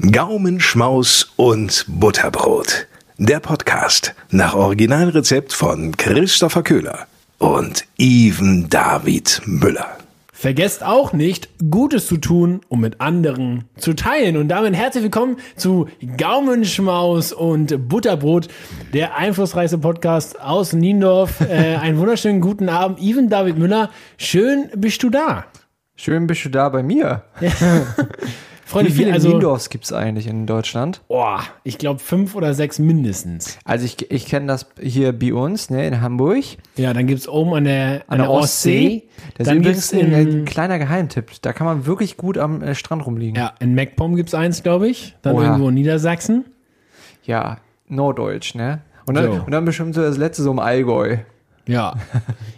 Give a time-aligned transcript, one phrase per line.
[0.00, 2.86] Gaumenschmaus und Butterbrot.
[3.18, 9.98] Der Podcast nach Originalrezept von Christopher Köhler und Even David Müller.
[10.32, 14.38] Vergesst auch nicht, Gutes zu tun, um mit anderen zu teilen.
[14.38, 18.48] Und damit herzlich willkommen zu Gaumenschmaus und Butterbrot,
[18.94, 21.40] der einflussreichste Podcast aus Niendorf.
[21.50, 23.90] Äh, einen wunderschönen guten Abend, Even David Müller.
[24.16, 25.44] Schön bist du da.
[25.94, 27.24] Schön bist du da bei mir.
[28.70, 31.00] Freunde, Wie viele also, Niendorfs gibt es eigentlich in Deutschland?
[31.08, 33.58] oh, ich glaube fünf oder sechs mindestens.
[33.64, 36.44] Also ich, ich kenne das hier bei uns, ne, in Hamburg,
[36.76, 39.08] Ja, dann gibt's oben an der, an der Ostsee.
[39.36, 41.32] Das dann ist gibt's übrigens ein, in, ein kleiner Geheimtipp.
[41.42, 43.34] Da kann man wirklich gut am äh, Strand rumliegen.
[43.34, 45.16] ja, in MacPom gibt's eins, glaube ich.
[45.22, 45.42] Dann Oha.
[45.44, 46.44] irgendwo in Niedersachsen.
[47.24, 47.58] Ja,
[47.88, 48.82] Norddeutsch, ne?
[49.06, 49.42] Und dann, So.
[49.44, 51.16] und dann bestimmt so das letzte so im Allgäu.
[51.66, 51.94] Ja.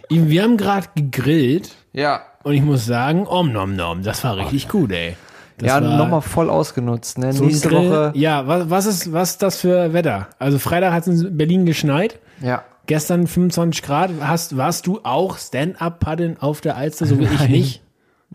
[0.09, 1.71] Wir haben gerade gegrillt.
[1.91, 2.21] Ja.
[2.43, 5.15] Und ich muss sagen, om nom nom, das war richtig gut, ey.
[5.57, 7.33] Das ja, nochmal voll ausgenutzt, ne?
[7.33, 7.89] so Nächste Grill.
[7.89, 8.11] Woche.
[8.15, 10.27] Ja, was, was ist was ist das für Wetter?
[10.39, 12.19] Also Freitag hat es in Berlin geschneit.
[12.41, 12.63] Ja.
[12.85, 14.11] Gestern 25 Grad.
[14.21, 17.81] Hast, warst du auch Stand-up paddeln auf der Alster, so wie ich nicht?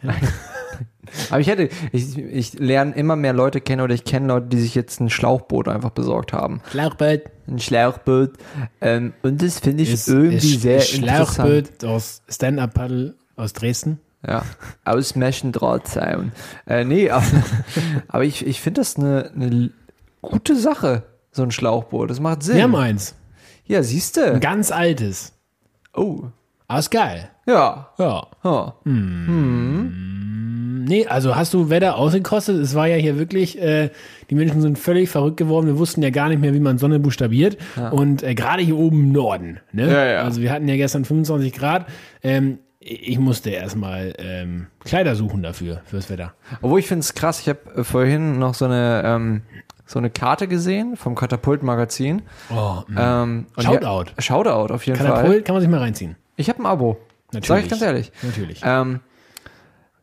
[1.30, 4.60] Aber ich hätte, ich, ich lerne immer mehr Leute kennen oder ich kenne Leute, die
[4.60, 6.60] sich jetzt ein Schlauchboot einfach besorgt haben.
[6.70, 7.22] Schlauchboot.
[7.46, 8.32] Ein Schlauchboot.
[8.80, 11.48] Ähm, und das finde ich Ist, irgendwie ist, sehr ist interessant.
[11.48, 14.00] Schlauchboot aus Stand-up paddel aus Dresden.
[14.26, 14.42] Ja,
[14.84, 16.32] ausmeschen Drahtzaun.
[16.66, 17.24] Äh, nee, aber,
[18.08, 19.70] aber ich, ich finde das eine, eine
[20.22, 22.10] gute Sache, so ein Schlauchboot.
[22.10, 22.56] Das macht Sinn.
[22.56, 23.14] Wir haben eins.
[23.66, 24.40] ja, siehst Ein du.
[24.40, 25.34] ganz altes.
[25.94, 26.24] Oh.
[26.66, 27.30] Aber ist geil.
[27.46, 27.88] Ja.
[27.98, 28.26] Ja.
[28.44, 28.74] ja.
[30.88, 32.56] Nee, also hast du Wetter ausgekostet?
[32.56, 33.90] Es war ja hier wirklich, äh,
[34.30, 35.66] die Menschen sind völlig verrückt geworden.
[35.66, 37.56] Wir wussten ja gar nicht mehr, wie man Sonne buchstabiert.
[37.90, 39.60] Und äh, gerade hier oben im Norden.
[39.72, 39.90] Ne?
[39.90, 40.22] Ja, ja.
[40.22, 41.86] Also wir hatten ja gestern 25 Grad.
[42.22, 42.58] Ähm,
[42.88, 46.34] ich musste erstmal ähm, Kleider suchen dafür, fürs Wetter.
[46.62, 49.42] Obwohl ich finde es krass, ich habe vorhin noch so eine, ähm,
[49.86, 52.22] so eine Karte gesehen vom Katapult-Magazin.
[52.50, 54.10] Oh, Ähm, und Shoutout.
[54.16, 55.08] Ja, Shoutout auf jeden Fall.
[55.08, 56.16] Katapult kann man sich mal reinziehen.
[56.36, 56.98] Ich habe ein Abo.
[57.30, 57.64] Sag Natürlich.
[57.64, 58.12] ich ganz ehrlich.
[58.22, 58.60] Natürlich.
[58.64, 59.07] Ähm, äh.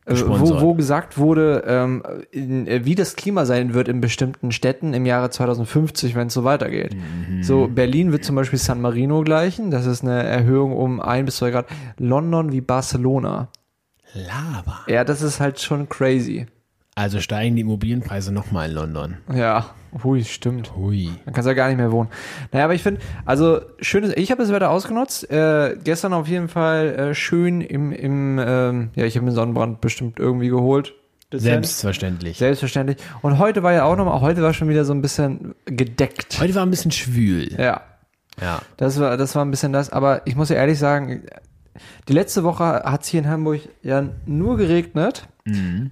[0.06, 4.94] Wo, wo gesagt wurde, ähm, in, äh, wie das Klima sein wird in bestimmten Städten
[4.94, 6.96] im Jahre 2050, wenn es so weitergeht.
[6.96, 7.44] Mhm.
[7.44, 11.38] So, Berlin wird zum Beispiel San Marino gleichen, das ist eine Erhöhung um ein bis
[11.38, 11.66] zwei Grad.
[11.98, 13.50] London wie Barcelona.
[14.14, 14.82] Laber.
[14.88, 16.46] Ja, das ist halt schon crazy.
[16.96, 19.18] Also steigen die Immobilienpreise nochmal in London.
[19.34, 19.72] Ja,
[20.04, 20.76] hui, stimmt.
[20.76, 21.10] Hui.
[21.26, 22.10] Man kann ja gar nicht mehr wohnen.
[22.52, 25.30] Naja, aber ich finde, also schönes, ich habe das Wetter ausgenutzt.
[25.32, 29.82] Äh, gestern auf jeden Fall äh, schön im, im ähm, ja, ich habe mir Sonnenbrand
[29.82, 30.94] bestimmt irgendwie geholt.
[31.34, 32.38] Selbstverständlich.
[32.38, 32.98] Selbstverständlich.
[33.22, 36.38] Und heute war ja auch nochmal, heute war schon wieder so ein bisschen gedeckt.
[36.40, 37.52] Heute war ein bisschen schwül.
[37.60, 37.82] Ja,
[38.42, 38.62] Ja.
[38.78, 39.90] das war, das war ein bisschen das.
[39.90, 41.24] Aber ich muss ja ehrlich sagen,
[42.08, 45.28] die letzte Woche hat es hier in Hamburg ja nur geregnet.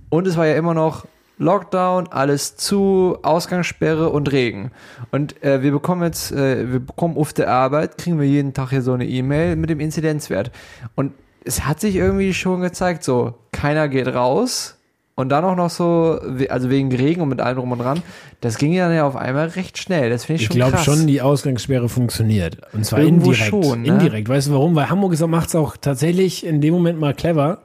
[0.09, 1.05] Und es war ja immer noch
[1.37, 4.71] Lockdown, alles zu, Ausgangssperre und Regen.
[5.11, 8.69] Und äh, wir bekommen jetzt, äh, wir bekommen auf der Arbeit, kriegen wir jeden Tag
[8.69, 10.51] hier so eine E-Mail mit dem Inzidenzwert.
[10.95, 14.77] Und es hat sich irgendwie schon gezeigt, so, keiner geht raus.
[15.15, 18.01] Und dann auch noch so, also wegen Regen und mit allem drum und dran,
[18.41, 20.09] das ging ja dann ja auf einmal recht schnell.
[20.09, 20.85] Das finde ich, Ich schon glaube krass.
[20.85, 22.57] schon, die Ausgangssperre funktioniert.
[22.73, 23.49] Und zwar Irgendwo indirekt.
[23.51, 23.87] schon, ne?
[23.89, 24.27] Indirekt.
[24.27, 24.73] Weißt du warum?
[24.75, 27.59] Weil Hamburg macht es auch tatsächlich in dem Moment mal clever,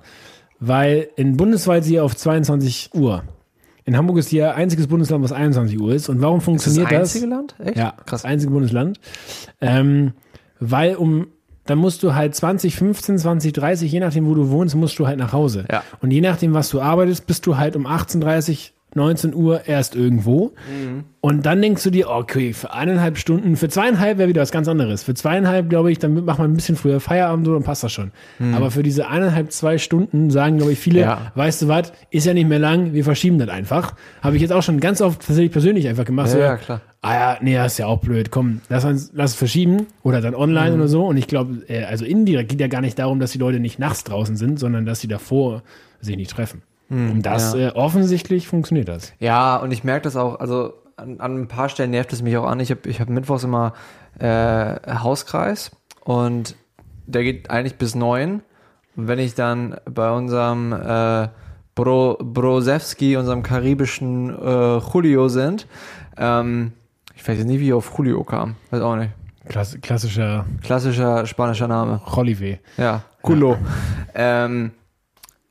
[0.61, 3.23] weil in bundesweit sie auf 22 Uhr.
[3.89, 6.11] In Hamburg ist ihr einziges Bundesland, was 21 Uhr ist.
[6.11, 7.15] Und warum das funktioniert das?
[7.15, 7.55] einzige Land?
[7.59, 7.79] Echt?
[7.79, 8.21] Ja, Krass.
[8.21, 9.01] das einzige Bundesland.
[9.63, 10.13] Ähm,
[10.61, 11.29] weil um,
[11.65, 15.07] dann musst du halt 20, 15, 20, 30, je nachdem, wo du wohnst, musst du
[15.07, 15.65] halt nach Hause.
[15.73, 15.83] Ja.
[16.03, 19.97] Und je nachdem, was du arbeitest, bist du halt um 18, 30, 19 Uhr erst
[19.97, 20.53] irgendwo.
[21.21, 24.69] Und dann denkst du dir, okay, für eineinhalb Stunden, für zweieinhalb wäre wieder was ganz
[24.69, 25.03] anderes.
[25.03, 27.93] Für zweieinhalb, glaube ich, dann macht man ein bisschen früher Feierabend so, dann passt das
[27.93, 28.13] schon.
[28.55, 31.33] Aber für diese eineinhalb, zwei Stunden sagen, glaube ich, viele, Ja.
[31.35, 33.95] weißt du was, ist ja nicht mehr lang, wir verschieben das einfach.
[34.23, 36.27] Habe ich jetzt auch schon ganz oft tatsächlich persönlich einfach gemacht.
[36.29, 36.81] Ja, so, ja, klar.
[37.01, 38.31] Ah ja, nee, das ist ja auch blöd.
[38.33, 40.81] Komm, lass uns lass es verschieben oder dann online Mhm.
[40.81, 41.07] oder so.
[41.07, 43.79] Und ich glaube, äh, also indirekt geht ja gar nicht darum, dass die Leute nicht
[43.79, 45.63] nachts draußen sind, sondern dass sie davor
[46.01, 46.63] sich nicht treffen.
[46.91, 47.69] Und das ja.
[47.69, 49.13] äh, offensichtlich funktioniert das.
[49.19, 52.37] Ja, und ich merke das auch, also an, an ein paar Stellen nervt es mich
[52.37, 52.61] auch an.
[52.61, 53.75] Ich habe ich hab mittwochs immer
[54.19, 55.71] äh, Hauskreis
[56.05, 56.57] und
[57.07, 58.43] der geht eigentlich bis neun.
[58.97, 61.29] Und wenn ich dann bei unserem äh,
[61.75, 65.67] Bro, Brosewski, unserem karibischen äh, Julio sind,
[66.17, 66.73] ähm,
[67.15, 68.57] ich weiß jetzt nicht, wie ich auf Julio kam.
[68.71, 69.11] Weiß auch nicht.
[69.49, 72.01] Klass klassischer Klassischer spanischer Name.
[72.15, 72.59] Jolive.
[72.77, 73.57] Ja, Culo.
[74.15, 74.73] Ähm,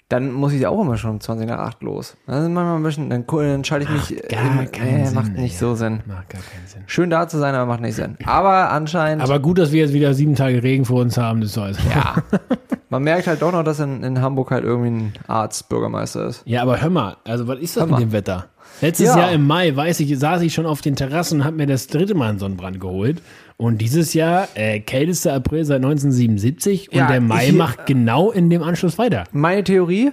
[0.09, 2.11] dann muss ich auch immer schon um 20 nach 8 los.
[2.11, 4.21] Ist manchmal ein bisschen, dann, dann schalte ich mich.
[4.29, 5.59] gar äh, keinen äh, Sinn, macht nicht ey.
[5.59, 6.01] so Sinn.
[6.05, 6.83] Macht gar keinen Sinn.
[6.87, 8.17] Schön da zu sein, aber macht nicht Sinn.
[8.25, 9.21] Aber anscheinend.
[9.21, 11.61] Aber gut, dass wir jetzt wieder sieben Tage Regen vor uns haben, das ist so
[11.61, 11.77] alles.
[11.93, 12.15] ja.
[12.89, 16.43] Man merkt halt doch noch, dass in, in Hamburg halt irgendwie ein Arzt Bürgermeister ist.
[16.45, 18.45] Ja, aber hör mal, also was ist das mit dem Wetter?
[18.79, 19.17] Letztes Ja.
[19.17, 21.87] Jahr im Mai, weiß ich, saß ich schon auf den Terrassen und habe mir das
[21.87, 23.21] dritte Mal einen Sonnenbrand geholt.
[23.57, 28.31] Und dieses Jahr, äh, kältester April seit 1977 und Ja, der Mai ich- macht genau
[28.31, 29.23] in dem Anschluss weiter.
[29.31, 30.11] Meine Theorie,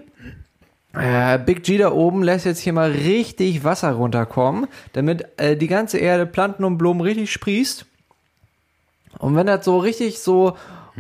[0.95, 5.67] äh, Big G da oben lässt jetzt hier mal richtig Wasser runterkommen, damit äh, die
[5.67, 7.85] ganze Erde, Planten und Blumen richtig sprießt.
[9.19, 10.57] Und wenn das so richtig so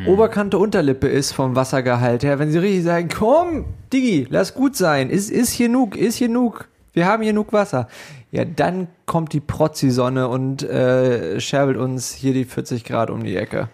[0.06, 5.08] Oberkante Unterlippe ist vom Wassergehalt her, wenn sie richtig sagen, komm, Digi, lass gut sein,
[5.08, 7.86] ist, ist genug, ist genug, wir haben genug Wasser.
[8.34, 13.36] Ja, dann kommt die Protzi-Sonne und äh, scherbelt uns hier die 40 Grad um die
[13.36, 13.68] Ecke.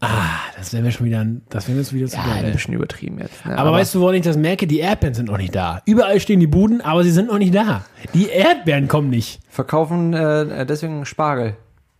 [0.00, 0.08] Ah,
[0.58, 2.44] das wäre mir schon wieder, das wäre jetzt wieder zu Ja, geil.
[2.46, 3.46] ein bisschen übertrieben jetzt.
[3.46, 3.56] Ne?
[3.56, 4.66] Aber, weißt du, woran ich das merke?
[4.66, 5.80] Die Erdbeeren sind noch nicht da.
[5.86, 7.84] Überall stehen die Buden, aber sie sind noch nicht da.
[8.12, 9.40] Die Erdbeeren kommen nicht.
[9.48, 11.56] verkaufen äh, deswegen Spargel.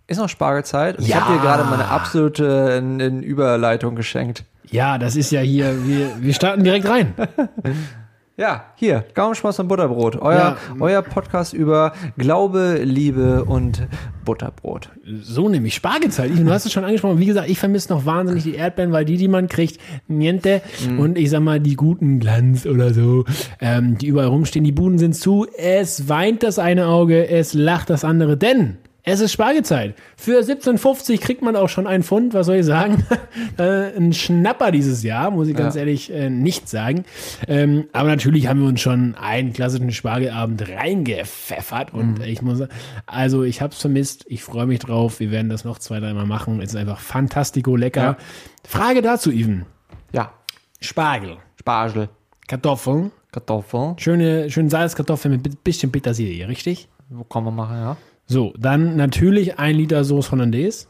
[0.08, 0.97] Ist noch Spargelzeit?
[0.99, 1.20] Ich Ja.
[1.20, 4.44] habe dir gerade meine absolute äh, n- Überleitung geschenkt.
[4.69, 7.15] Ja, das ist ja hier, wir, wir starten direkt rein.
[8.38, 10.17] Ja, hier, Gaumenschmaus und Butterbrot.
[10.17, 10.56] Euer, Ja.
[10.81, 13.87] euer Podcast über Glaube, Liebe und
[14.25, 14.88] Butterbrot.
[15.20, 16.31] So nämlich Spargelzeit.
[16.34, 17.19] Du hast es schon angesprochen.
[17.19, 20.62] Wie gesagt, ich vermisse noch wahnsinnig die Erdbeeren, weil die, die man kriegt, niente.
[20.99, 23.26] Und ich sag mal, die guten Glanz oder so,
[23.61, 24.64] ähm, die überall rumstehen.
[24.64, 25.46] Die Buden sind zu.
[25.58, 28.38] Es weint das eine Auge, es lacht das andere.
[28.38, 29.95] Denn es ist Spargelzeit.
[30.17, 33.05] Für 17,50 kriegt man auch schon einen Pfund, was soll ich sagen?
[33.59, 35.81] äh, ein Schnapper dieses Jahr, muss ich ganz Ja.
[35.81, 37.05] ehrlich äh, nicht sagen.
[37.49, 41.93] Ähm, aber natürlich haben wir uns schon einen klassischen Spargelabend reingepfeffert.
[41.93, 42.63] Und ich muss
[43.07, 44.25] also ich habe es vermisst.
[44.29, 45.21] Ich freue mich drauf.
[45.21, 46.61] Wir werden das noch zwei, dreimal machen.
[46.61, 48.03] Es ist einfach fantastico lecker.
[48.03, 48.17] Ja.
[48.65, 49.67] Frage dazu, Even.
[50.13, 50.33] Ja,
[50.81, 52.09] Spargel, Spargel,
[52.47, 53.99] Kartoffeln, Kartoffeln.
[53.99, 56.89] schöne, schöne Salzkartoffeln mit bi- bisschen Petersilie, richtig?
[57.09, 57.97] Wo kann man machen, ja?
[58.32, 60.87] So, dann natürlich ein Liter Sauce Hollandaise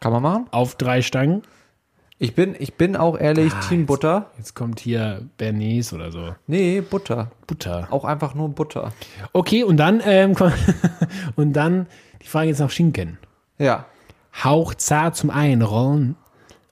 [0.00, 0.46] Kann man machen.
[0.50, 1.42] auf drei Stangen.
[2.18, 4.30] Ich bin, ich bin auch ehrlich Ah, Team jetzt- Butter.
[4.38, 6.34] Jetzt kommt hier Bernays oder so.
[6.46, 7.30] Nee, Butter.
[7.46, 7.86] Butter.
[7.90, 8.92] Auch einfach nur Butter.
[9.34, 10.34] Okay, und dann, ähm,
[11.36, 11.86] und dann
[12.22, 13.18] die Frage jetzt nach Schinken.
[13.58, 13.84] Ja.
[14.42, 16.16] Hauchzart zum Einrollen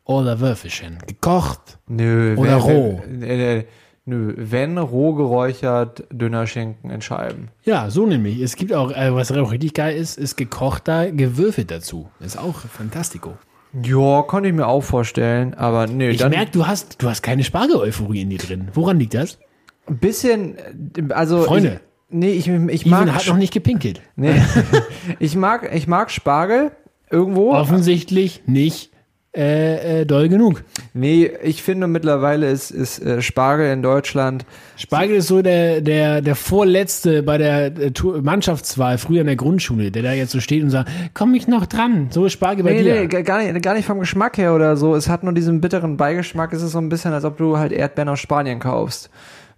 [0.04, 0.98] oder Würfelchen?
[1.06, 1.78] Gekocht?
[1.86, 3.02] Nö, Oder wer- roh?
[3.06, 3.64] wer- äh,
[4.06, 7.48] nö, wenn roh geräuchert, dünner Schinken in Scheiben.
[7.64, 8.40] Ja, so nämlich.
[8.40, 12.08] Es gibt auch, äh, was auch richtig geil ist, ist gekochter gewürfelt dazu.
[12.20, 13.34] Ist auch fantastico.
[13.82, 17.44] Ja, konnte ich mir auch vorstellen, aber nee, Ich merke, du hast, du hast keine
[17.44, 18.68] Spargel-Euphorie in dir drin.
[18.72, 19.38] Woran liegt das?
[19.86, 21.80] ein bisschen, äh, also Freunde.
[22.08, 24.00] Ich, nee, ich, ich mag, Even hat noch nicht gepinkelt.
[24.16, 24.40] nee,
[25.18, 26.72] ich mag, ich mag Spargel
[27.10, 27.52] irgendwo.
[27.52, 28.90] Offensichtlich nicht
[29.36, 30.64] äh, äh, doll genug.
[30.94, 34.46] Nee, ich finde mittlerweile ist, ist äh, Spargel in Deutschland.
[34.76, 37.92] Spargel ist so der, der, der Vorletzte bei der äh,
[38.22, 41.66] Mannschaftswahl früher in der Grundschule, der da jetzt so steht und sagt, komm ich noch
[41.66, 42.08] dran?
[42.10, 43.06] So ist Spargel bei Nee, dir.
[43.06, 44.94] nee, gar nicht, gar nicht vom Geschmack her oder so.
[44.94, 46.54] Es hat nur diesen bitteren Beigeschmack.
[46.54, 49.10] Es ist so ein bisschen, als ob du halt Erdbeeren aus Spanien kaufst.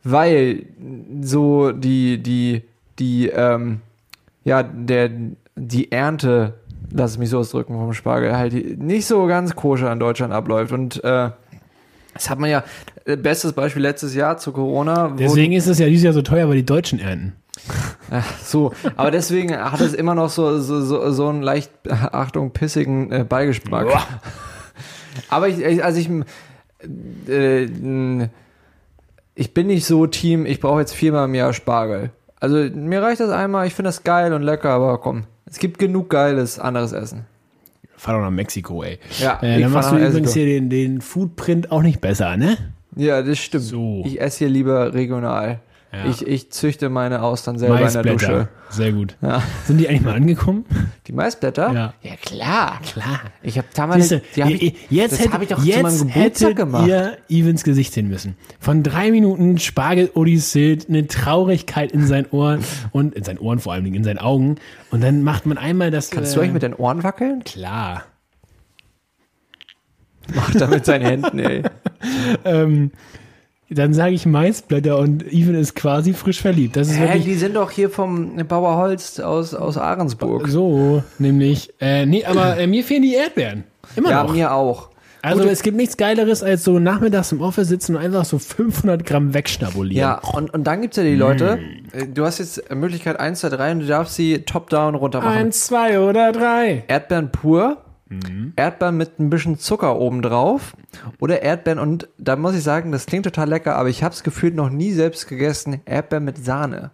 [0.03, 0.65] Weil
[1.23, 2.63] so die, die,
[2.99, 3.81] die, ähm,
[4.45, 5.11] ja, der,
[5.57, 6.55] die Ernte,
[6.93, 10.73] lass es mich so ausdrücken vom Spargel, halt nicht so ganz koscher in Deutschland abläuft.
[10.73, 11.31] Und äh,
[12.15, 12.65] das hat man ja,
[13.05, 15.15] äh, bestes Beispiel letztes Jahr zu Corona.
[15.19, 17.35] Deswegen ist es ja dieses Jahr so teuer, weil die Deutschen ernten.
[18.43, 23.11] so, aber deswegen hat es immer noch so, so, so, so einen leicht, Achtung, pissigen
[23.13, 23.87] äh, Beigeschmack.
[25.29, 26.09] Aber ich, ich also ich,
[27.29, 27.69] äh,
[29.35, 32.11] ich bin nicht so Team, ich brauche jetzt viermal im Jahr Spargel.
[32.41, 35.79] Also mir reicht das einmal, ich finde das geil und lecker, aber komm, es gibt
[35.79, 37.27] genug geiles anderes Essen.
[37.97, 38.99] Fahr doch nach Mexiko, ey.
[39.19, 40.35] Ja, äh, dann machst du übrigens Mexiko.
[40.35, 42.57] hier den, den Foodprint auch nicht besser, ne?
[42.95, 43.65] Ja, das stimmt.
[43.65, 44.03] So.
[44.07, 45.61] Ich esse hier lieber regional.
[45.93, 46.05] Ja.
[46.05, 48.49] Ich, ich züchte meine Austern selber in der Dusche.
[48.69, 49.17] Sehr gut.
[49.23, 49.43] Ja.
[49.65, 50.67] Sind die eigentlich mal angekommen?
[51.07, 51.73] Die Maisblätter?
[51.73, 51.95] Ja.
[52.03, 52.81] ja klar.
[52.83, 53.21] Klar.
[53.43, 56.15] Ich habe damals, Siehste, die hab ich, jetzt hätte, habe ich doch jetzt zu meinem
[56.15, 56.87] Geburtstag gemacht.
[56.87, 58.37] ihr Evans Gesicht sehen müssen.
[58.61, 63.73] Von drei Minuten Spargel Odyssee, eine Traurigkeit in seinen Ohren und in seinen Ohren vor
[63.73, 64.57] allen Dingen, in seinen Augen.
[64.91, 66.11] Und dann macht man einmal das.
[66.11, 67.45] Kannst äh, du euch mit den Ohren wackeln?
[67.45, 68.05] Klar.
[70.35, 71.63] Macht er mit seinen Händen, ey.
[72.45, 72.93] Ähm,
[73.71, 76.77] dann sage ich Maisblätter und Even ist quasi frisch verliebt.
[76.77, 80.49] Das ist Hä, wirklich die sind doch hier vom Bauer Holst aus, aus Ahrensburg.
[80.49, 81.73] so, nämlich.
[81.81, 83.65] Äh, nee, aber äh, mir fehlen die Erdbeeren.
[83.97, 84.33] Immer Ja, noch.
[84.33, 84.89] mir auch.
[85.21, 85.51] Also Gut.
[85.53, 89.35] es gibt nichts Geileres, als so nachmittags im Office sitzen und einfach so 500 Gramm
[89.35, 89.99] wegschnabulieren.
[90.01, 91.59] Ja, und, und dann gibt's ja die Leute,
[91.93, 95.37] äh, du hast jetzt Möglichkeit 1, 2, 3 und du darfst sie top-down runter machen.
[95.37, 96.85] Eins, zwei oder drei.
[96.87, 97.79] Erdbeeren pur,
[98.11, 98.53] Mhm.
[98.57, 100.75] Erdbeeren mit ein bisschen Zucker oben drauf
[101.21, 104.23] oder Erdbeeren und da muss ich sagen, das klingt total lecker, aber ich habe es
[104.23, 106.91] gefühlt noch nie selbst gegessen, Erdbeeren mit Sahne.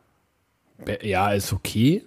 [0.85, 2.03] Be- Ja, ist okay.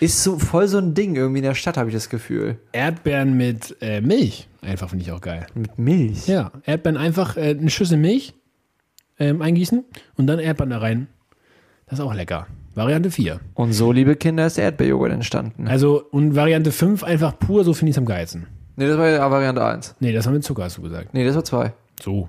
[0.00, 2.58] Ist so voll so ein Ding irgendwie in der Stadt, habe ich das Gefühl.
[2.72, 4.48] Erdbeeren mit äh, Milch.
[4.60, 5.46] Einfach finde ich auch geil.
[5.54, 6.26] Mit Milch.
[6.28, 8.34] Ja, Erdbeeren einfach äh, eine Schüssel Milch
[9.18, 9.84] ähm, eingießen
[10.16, 11.06] und dann Erdbeeren da rein.
[11.86, 12.46] Das ist auch lecker.
[12.74, 13.40] Variante 4.
[13.54, 15.68] Und so, liebe Kinder, ist der Erdbeerjoghurt entstanden.
[15.68, 18.46] Also, und Variante 5 einfach pur, so finde ich es am geilsten.
[18.76, 19.96] Nee, das war ja Variante 1.
[20.00, 21.12] Nee, das war mit Zucker, hast du gesagt.
[21.12, 21.72] Nee, das war 2.
[22.02, 22.28] So.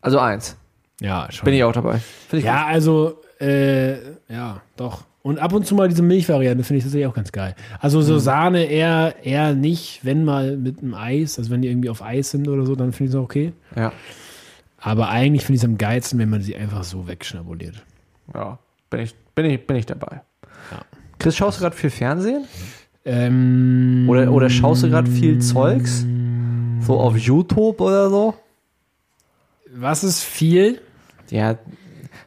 [0.00, 0.56] Also 1.
[1.00, 1.44] Ja, schon.
[1.44, 1.98] Bin ich auch dabei.
[2.28, 3.94] Finde ich Ja, also, äh,
[4.28, 5.04] ja, doch.
[5.22, 7.54] Und ab und zu mal diese Milchvariante finde ich tatsächlich auch ganz geil.
[7.80, 11.88] Also so Sahne eher, eher nicht, wenn mal mit einem Eis, also wenn die irgendwie
[11.88, 13.46] auf Eis sind oder so, dann finde ich es okay.
[13.70, 13.76] gut.
[13.76, 13.92] Ja.
[14.78, 17.82] Aber eigentlich finde ich es am geilsten, wenn man sie einfach so wegschnabuliert.
[18.34, 18.58] Ja.
[18.90, 20.22] Bin ich, bin ich, bin ich dabei.
[20.70, 20.80] Ja.
[21.18, 22.44] Chris, schaust du gerade viel Fernsehen?
[23.04, 26.06] Ähm, Oder, oder schaust du gerade viel Zeugs?
[26.80, 28.34] So auf YouTube oder so?
[29.76, 30.80] was ist viel?
[31.30, 31.56] Ja.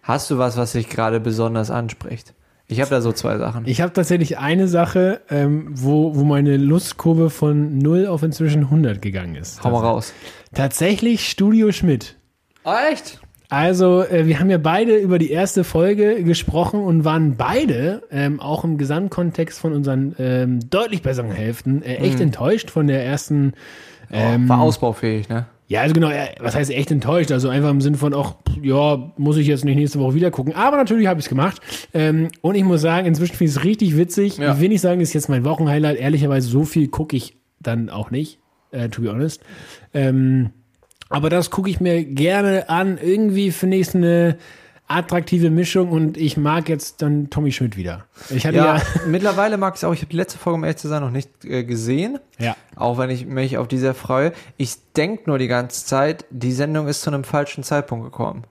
[0.04, 2.34] Hast du was, was dich gerade besonders anspricht?
[2.68, 3.66] Ich habe da so zwei Sachen.
[3.66, 9.02] Ich habe tatsächlich eine Sache, ähm, wo, wo meine Lustkurve von 0 auf inzwischen 100
[9.02, 9.64] gegangen ist.
[9.64, 10.14] Hau mal raus.
[10.54, 12.18] Tatsächlich Studio Schmidt.
[12.66, 13.22] Oh, echt?
[13.50, 18.40] Also, äh, wir haben ja beide über die erste Folge gesprochen und waren beide ähm,
[18.40, 23.54] auch im Gesamtkontext von unseren ähm, deutlich besseren Hälften äh, echt enttäuscht von der ersten.
[24.12, 25.46] Ähm, War ausbaufähig, ne?
[25.70, 27.32] ja, also genau, äh, was heißt echt enttäuscht?
[27.32, 30.56] Also einfach im Sinne von, auch, ja, muss ich jetzt nicht nächste Woche wieder gucken.
[30.56, 31.62] Aber natürlich habe ich es gemacht.
[31.94, 34.38] Ähm, und ich muss sagen, inzwischen finde ich es richtig witzig.
[34.38, 34.54] Ja.
[34.54, 35.98] Ich will nicht sagen, ist jetzt mein Wochenhighlight.
[35.98, 38.40] Ehrlicherweise, so viel gucke ich dann auch nicht,
[38.72, 39.44] äh, to be honest.
[39.94, 40.52] Ähm,
[41.10, 42.98] aber das gucke ich mir gerne an.
[42.98, 44.38] Irgendwie finde ich es eine
[44.88, 48.06] attraktive Mischung und ich mag jetzt dann Tommy Schmidt wieder.
[48.30, 49.94] Ich hatte Ja, ja, mittlerweile mag ich es auch.
[49.94, 52.20] Ich habe die letzte Folge, um ehrlich zu sein, noch nicht äh, gesehen.
[52.40, 54.32] ja, Auch wenn ich mich auf die sehr freue.
[54.56, 58.46] Ich denke nur die ganze Zeit, die Sendung ist zu einem falschen Zeitpunkt gekommen.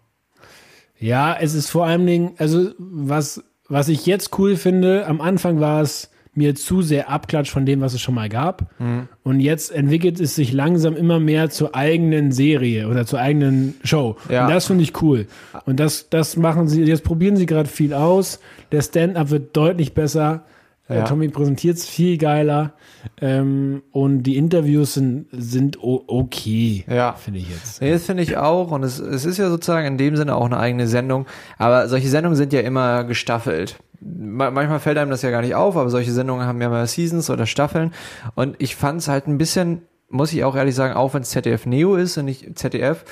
[0.98, 5.60] ja, es ist vor allen Dingen, also was, was ich jetzt cool finde, am Anfang
[5.60, 8.70] war es mir zu sehr abklatscht von dem, was es schon mal gab.
[8.78, 9.08] Mhm.
[9.22, 14.16] Und jetzt entwickelt es sich langsam immer mehr zur eigenen Serie oder zur eigenen Show.
[14.28, 14.44] Ja.
[14.46, 15.26] Und das finde ich cool.
[15.64, 18.38] Und das, das machen sie, jetzt probieren sie gerade viel aus.
[18.72, 20.44] Der Stand-up wird deutlich besser.
[20.88, 21.04] Äh, Ja.
[21.04, 22.74] Tommy präsentiert es viel geiler.
[23.20, 27.12] Ähm, und die Interviews sind, sind okay, Ja.
[27.14, 27.80] finde ich jetzt.
[27.80, 28.70] Nee, das finde ich auch.
[28.70, 31.26] Und es, es ist ja sozusagen in dem Sinne auch eine eigene Sendung.
[31.58, 33.76] Aber solche Sendungen sind ja immer gestaffelt.
[34.00, 36.86] Ma- Manchmal fällt einem das ja gar nicht auf, aber solche Sendungen haben ja mal
[36.86, 37.92] Seasons oder Staffeln.
[38.34, 41.30] Und ich fand es halt ein bisschen, muss ich auch ehrlich sagen, auch wenn es
[41.30, 43.04] ZDF Neo ist und nicht ZDF,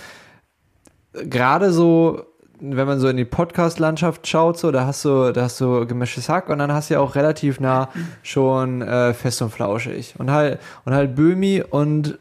[1.13, 2.25] gerade so,
[2.61, 6.29] wenn man so in die Podcast-Landschaft schaut, so, da hast du, da hast du gemischtes
[6.29, 7.89] Hack und dann hast du ja auch relativ nah
[8.23, 10.15] schon äh, fest und flauschig.
[10.19, 12.19] Und halt, und halt Böhmi und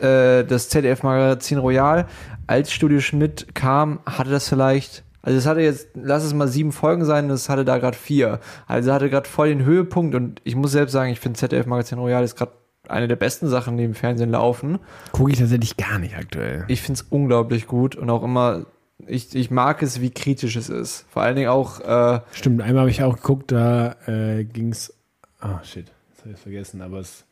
[0.00, 2.06] äh, das ZDF-Magazin Royal,
[2.46, 6.70] als Studio Schmidt kam, hatte das vielleicht, also es hatte jetzt, lass es mal sieben
[6.70, 8.38] Folgen sein, das hatte da gerade vier.
[8.68, 12.22] Also hatte gerade voll den Höhepunkt und ich muss selbst sagen, ich finde ZDF-Magazin Royal
[12.22, 12.52] ist gerade
[12.88, 14.78] eine der besten Sachen, die im Fernsehen laufen.
[15.10, 16.64] Gucke ich tatsächlich gar nicht aktuell.
[16.68, 18.66] Ich finde es unglaublich gut und auch immer,
[19.04, 21.04] ich, ich mag es, wie kritisch es ist.
[21.10, 24.94] Vor allen Dingen auch, äh, Stimmt, einmal habe ich auch geguckt, da äh, ging es.
[25.40, 27.24] Ah, shit, das habe ich vergessen, aber es ist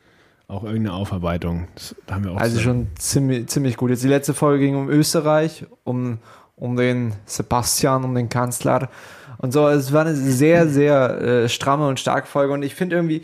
[0.49, 1.69] auch irgendeine Aufarbeitung.
[1.77, 3.91] Das, da haben wir auch also so- schon ziemlich, ziemlich gut.
[3.91, 6.19] Jetzt die letzte Folge ging um Österreich, um,
[6.57, 8.89] um den Sebastian, um den Kanzler
[9.39, 9.69] und so.
[9.69, 13.23] Es war eine sehr, sehr äh, stramme und starke Folge und ich finde irgendwie,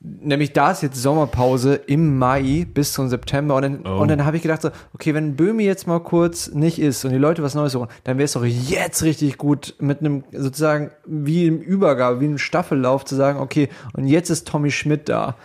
[0.00, 4.00] nämlich da ist jetzt Sommerpause im Mai bis zum September und dann, Oh.
[4.00, 7.12] und dann habe ich gedacht so, okay, wenn Böhmi jetzt mal kurz nicht ist und
[7.12, 10.90] die Leute was Neues suchen, dann wäre es doch jetzt richtig gut mit einem sozusagen
[11.06, 15.36] wie im Übergabe, wie im Staffellauf zu sagen, okay, und jetzt ist Tommy Schmidt da.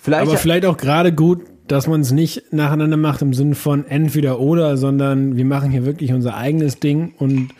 [0.00, 3.86] Vielleicht, aber vielleicht auch gerade gut, dass man es nicht nacheinander macht im Sinne von
[3.86, 7.50] entweder oder, sondern wir machen hier wirklich unser eigenes Ding und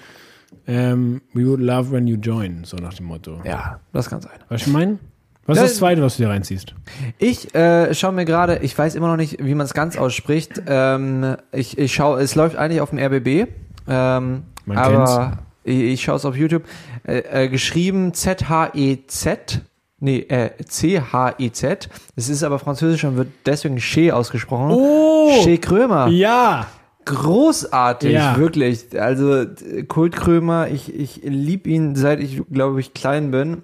[0.66, 3.40] ähm, we would love when you join, so nach dem Motto.
[3.44, 4.32] ja, das kann sein.
[4.48, 4.98] Was ich meine?
[5.46, 6.74] Was ist das zweite, was du dir reinziehst?
[7.16, 10.60] Ich äh, schaue mir gerade, ich weiß immer noch nicht, wie man es ganz ausspricht.
[10.66, 13.50] Ähm, ich ich schaue, es läuft eigentlich auf dem RBB,
[13.88, 16.64] ähm, Man aber ich, ich schaue es auf YouTube.
[17.04, 19.62] Äh, äh, geschrieben Z-H-E-Z,
[20.00, 21.88] nee, äh, C-H-E-Z.
[22.16, 24.70] Es ist aber französisch und wird deswegen Che ausgesprochen.
[24.70, 25.42] Oh!
[25.44, 26.08] Che Krömer.
[26.08, 26.66] Ja!
[27.04, 28.36] Großartig, Ja.
[28.36, 28.86] wirklich.
[29.00, 33.62] Also äh, Kult Krömer, ich, ich liebe ihn, seit ich, glaube ich, klein bin.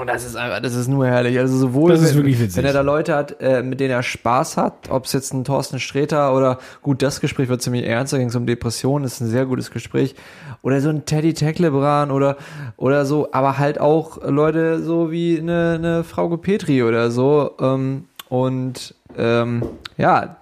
[0.00, 1.38] Und das ist einfach, das ist nur herrlich.
[1.38, 5.04] Also sowohl, wenn, wenn er da Leute hat, äh, mit denen er Spaß hat, ob
[5.04, 8.34] es jetzt ein Thorsten Sträter oder gut, das Gespräch wird ziemlich ernst, da ging es
[8.34, 10.14] um Depressionen, ist ein sehr gutes Gespräch.
[10.62, 12.38] Oder so ein Teddy Tecklebrand oder
[12.78, 17.52] oder so, aber halt auch Leute so wie eine, eine Frau Petri oder so.
[17.60, 19.62] Ähm, und ähm,
[19.98, 20.36] ja,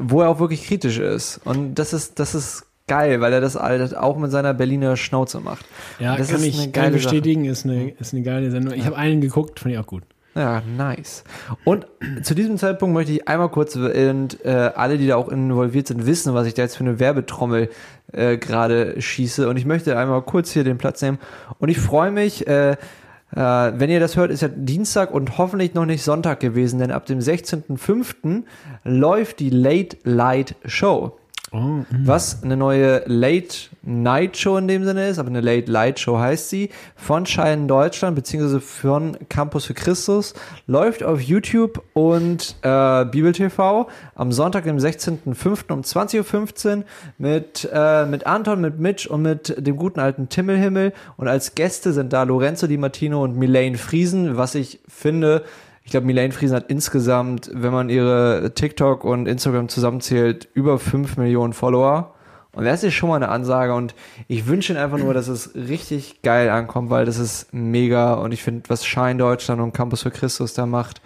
[0.00, 1.40] wo er auch wirklich kritisch ist.
[1.44, 5.66] Und das ist, das ist geil, weil er das auch mit seiner Berliner Schnauze macht.
[5.98, 8.74] Ja, das kann ist ich eine geile bestätigen, ist eine, ist eine geile Sendung.
[8.74, 10.04] Ich habe einen geguckt, fand ich auch gut.
[10.36, 11.24] Ja, nice.
[11.64, 11.86] Und
[12.22, 16.06] zu diesem Zeitpunkt möchte ich einmal kurz und äh, alle, die da auch involviert sind,
[16.06, 17.70] wissen, was ich da jetzt für eine Werbetrommel
[18.12, 19.48] äh, gerade schieße.
[19.48, 21.18] Und ich möchte einmal kurz hier den Platz nehmen.
[21.58, 22.76] Und ich freue mich, äh, äh,
[23.34, 27.06] wenn ihr das hört, ist ja Dienstag und hoffentlich noch nicht Sonntag gewesen, denn ab
[27.06, 28.44] dem 16.05.
[28.84, 31.18] läuft die Late Light Show.
[31.52, 36.18] Was eine neue Late Night Show in dem Sinne ist, aber eine Late Light Show
[36.18, 40.34] heißt sie, von Schein Deutschland beziehungsweise von Campus für Christus,
[40.66, 45.72] läuft auf YouTube und äh, Bibel TV am Sonntag, dem 16.05.
[45.72, 46.84] um 20.15 Uhr
[47.18, 51.92] mit, äh, mit Anton, mit Mitch und mit dem guten alten Timmelhimmel und als Gäste
[51.92, 55.44] sind da Lorenzo Di Martino und Milane Friesen, was ich finde,
[55.86, 61.16] ich glaube, Milane Friesen hat insgesamt, wenn man ihre TikTok und Instagram zusammenzählt, über 5
[61.16, 62.12] Millionen Follower.
[62.50, 63.94] Und das ist schon mal eine Ansage und
[64.26, 68.32] ich wünsche ihnen einfach nur, dass es richtig geil ankommt, weil das ist mega und
[68.32, 71.00] ich finde, was Shine Deutschland und Campus für Christus da macht,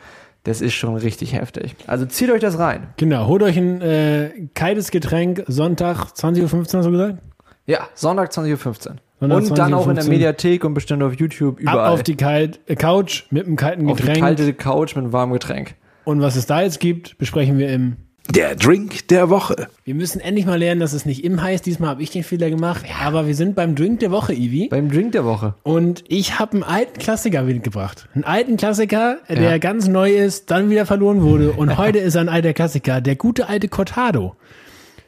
[0.44, 1.76] das ist schon richtig heftig.
[1.86, 2.86] Also zieht euch das rein.
[2.96, 7.18] Genau, holt euch ein äh, kaltes Getränk, Sonntag 20.15 Uhr, hast du gesagt?
[7.66, 8.96] Ja, Sonntag 20.15 Uhr.
[9.20, 11.78] Und dann auch in der 20.15 Mediathek und bestimmt auf YouTube überall.
[11.86, 14.24] Ab auf die Kalt äh, Couch mit einem kalten Auf die Getränk.
[14.24, 15.74] kalte Couch mit einem warmen Getränk.
[16.04, 17.96] Und was es da jetzt gibt, besprechen wir im.
[18.30, 19.66] Der Drink der Woche.
[19.82, 21.66] Wir müssen endlich mal lernen, dass es nicht im heißt.
[21.66, 22.84] Diesmal habe ich den Fehler gemacht.
[23.04, 24.68] Aber wir sind beim Drink der Woche, Ivi.
[24.68, 25.54] Beim Drink der Woche.
[25.64, 28.08] Und ich habe einen alten Klassiker mitgebracht.
[28.14, 29.58] Einen alten Klassiker, der Ja.
[29.58, 31.52] ganz neu ist, dann wieder verloren wurde.
[31.52, 33.00] Und heute ist er ein alter Klassiker.
[33.00, 34.36] Der gute alte Cortado.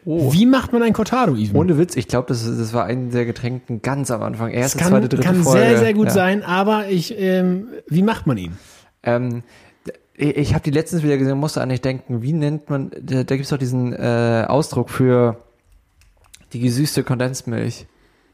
[0.04, 1.56] Wie macht man ein Cortado, Ivi?
[1.56, 4.50] Ohne Witz, ich glaube, das, das war ein der Getränken ganz am Anfang.
[4.50, 5.60] Erste, kann, zweite, dritte kann Folge.
[5.60, 6.12] sehr, sehr gut ja.
[6.12, 8.52] sein, aber ich, ähm, wie macht man ihn?
[9.04, 9.42] Ähm,
[10.14, 13.22] ich ich habe die letztens wieder gesehen, musste an nicht denken, wie nennt man, da,
[13.22, 15.36] da gibt es doch diesen äh, Ausdruck für
[16.52, 17.86] die gesüßte Kondensmilch.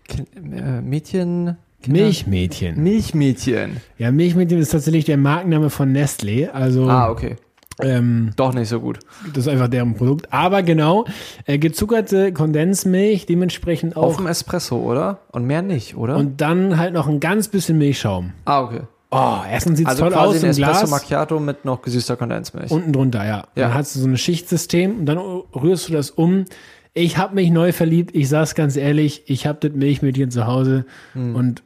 [0.07, 1.57] Kin äh, Mädchen?
[1.83, 2.83] Kinder- Milchmädchen.
[2.83, 3.77] Milchmädchen.
[3.99, 6.49] Ja, Milchmädchen ist tatsächlich der Markenname von Nestlé.
[6.49, 7.37] Also, Ah, okay.
[7.81, 8.99] Ähm, Doch nicht so gut.
[9.35, 10.33] das ist einfach deren Produkt.
[10.33, 11.05] Aber genau,
[11.47, 14.17] äh, gezuckerte Kondensmilch, dementsprechend Auf auch.
[14.19, 15.21] dem Espresso, oder?
[15.33, 16.17] Und mehr nicht, oder?
[16.17, 18.33] Und dann halt noch ein ganz bisschen Milchschaum.
[18.45, 18.81] ah, okay.
[19.11, 20.91] Oh, erstens sieht's Also toll quasi aus ein im Espresso Glas.
[20.91, 22.71] Macchiato mit noch gesüßter Kondensmilch.
[22.71, 23.37] Unten drunter, ja.
[23.55, 23.69] Ja.
[23.69, 26.45] Dann hast du so ein Schichtsystem und dann rührst du das um.
[26.93, 28.15] Ich habe mich neu verliebt.
[28.15, 31.35] Ich sag's ganz ehrlich, ich habe das Milchmädchen zu Hause Hm.
[31.37, 31.63] und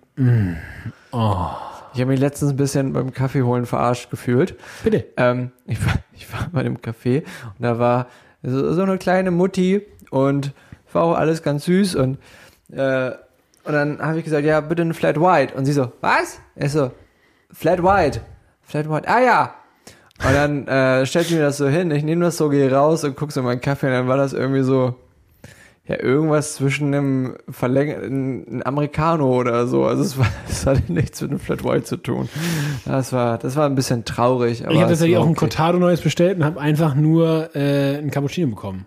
[1.94, 4.56] ich habe mich letztens ein bisschen beim Kaffee holen verarscht gefühlt.
[4.84, 5.04] bitte.
[5.16, 7.24] Ähm, ich, war, ich war bei dem Café
[7.58, 8.06] und da war
[8.42, 10.52] so, so eine kleine Mutti und
[10.92, 12.18] war auch alles ganz süß und,
[12.70, 13.12] äh,
[13.64, 15.54] und dann habe ich gesagt, ja, bitte ein Flat White.
[15.54, 16.40] Und sie so, was?
[16.56, 16.90] Ich so,
[17.52, 18.20] Flat White.
[18.62, 19.54] Flat White, ah ja.
[20.24, 23.16] Und dann äh, stellt mir das so hin, ich nehme das so, gehe raus und
[23.16, 24.96] gucke so in meinen Kaffee und dann war das irgendwie so,
[25.88, 29.84] ja, irgendwas zwischen einem verlängerten Americano oder so.
[29.84, 32.28] Also es, war, es hatte nichts mit einem Flat White zu tun.
[32.84, 34.64] Das war, das war ein bisschen traurig.
[34.64, 35.40] Aber Ich habe tatsächlich auch ein okay.
[35.40, 38.84] Cortado neues bestellt und habe einfach nur äh, ein Cappuccino bekommen.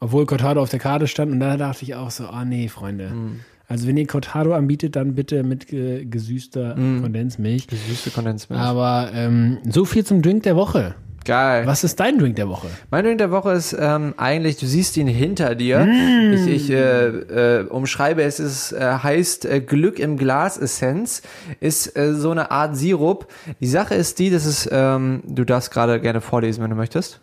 [0.00, 3.10] Obwohl Cortado auf der Karte stand und da dachte ich auch so, ah nee, Freunde.
[3.10, 3.40] Hm.
[3.68, 7.00] Also wenn ihr Cortado anbietet, dann bitte mit äh, gesüßter Hm.
[7.02, 7.66] Kondensmilch.
[7.70, 8.60] Süße Kondensmilch.
[8.60, 10.96] Aber ähm, so viel zum Drink der Woche.
[11.24, 11.66] Geil.
[11.66, 12.68] Was ist dein Drink der Woche?
[12.90, 15.84] Mein Drink der Woche ist ähm, eigentlich, du siehst ihn hinter dir.
[15.84, 16.32] Mm.
[16.32, 21.22] Ich, ich äh, äh, umschreibe es, es äh, heißt äh, Glück im Glas Essenz.
[21.60, 23.28] Ist äh, so eine Art Sirup.
[23.60, 27.20] Die Sache ist die, dass es, ähm, du darfst gerade gerne vorlesen, wenn du möchtest.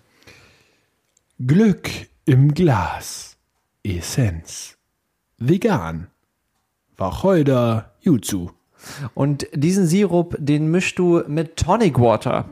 [1.45, 1.89] Glück
[2.25, 3.37] im Glas.
[3.83, 4.77] Essenz.
[5.37, 6.07] Vegan.
[6.97, 8.49] Wacholder Jutsu.
[9.13, 12.45] Und diesen Sirup, den mischst du mit Tonic Water.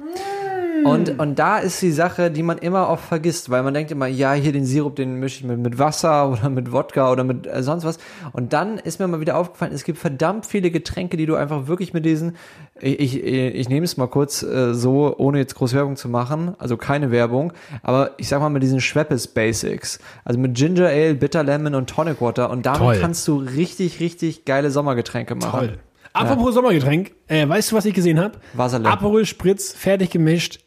[0.86, 4.08] Und, und da ist die Sache, die man immer oft vergisst, weil man denkt immer,
[4.08, 7.48] ja, hier den Sirup, den mische ich mit, mit Wasser oder mit Wodka oder mit
[7.48, 7.98] äh, sonst was.
[8.34, 11.68] Und dann ist mir mal wieder aufgefallen, es gibt verdammt viele Getränke, die du einfach
[11.68, 12.36] wirklich mit diesen,
[12.80, 16.56] ich, ich, ich nehme es mal kurz äh, so, ohne jetzt groß Werbung zu machen,
[16.60, 21.16] also keine Werbung, aber ich sag mal mit diesen Schweppes Basics, also mit Ginger Ale,
[21.16, 22.98] Bitter Lemon und Tonic Water und damit Toll.
[23.00, 25.52] kannst du richtig, richtig geile Sommergetränke machen.
[25.52, 25.80] Toll.
[26.14, 28.40] Apropos Sommergetränk, äh, weißt du, was ich gesehen habe?
[28.54, 28.90] Wasserle.
[28.90, 30.60] Aperol Spritz, fertig gemischt,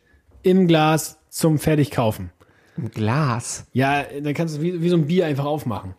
[0.43, 2.31] im Glas zum fertig kaufen.
[2.77, 3.67] Im Glas.
[3.73, 5.95] Ja, dann kannst du wie, wie so ein Bier einfach aufmachen.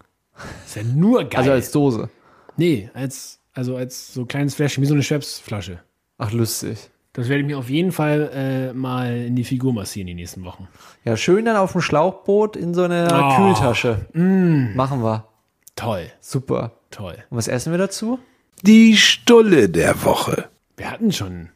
[0.66, 1.40] Ist ja nur geil.
[1.40, 2.10] Also als Dose.
[2.58, 5.80] nee, als, also als so kleines Fläschchen, wie so eine Schwepsflasche.
[6.18, 6.90] Ach, lustig.
[7.14, 10.46] Das werde ich mir auf jeden Fall äh, mal in die Figur massieren die nächsten
[10.46, 10.68] Wochen.
[11.04, 13.36] Ja, schön dann auf dem Schlauchboot in so eine Oh.
[13.36, 14.06] Kühltasche.
[14.14, 15.28] Machen wir.
[15.76, 16.72] Toll, Super.
[16.90, 17.16] toll.
[17.30, 18.18] Und was essen wir dazu?
[18.62, 20.50] Die Stulle der Woche.
[20.78, 21.50] Wir hatten schon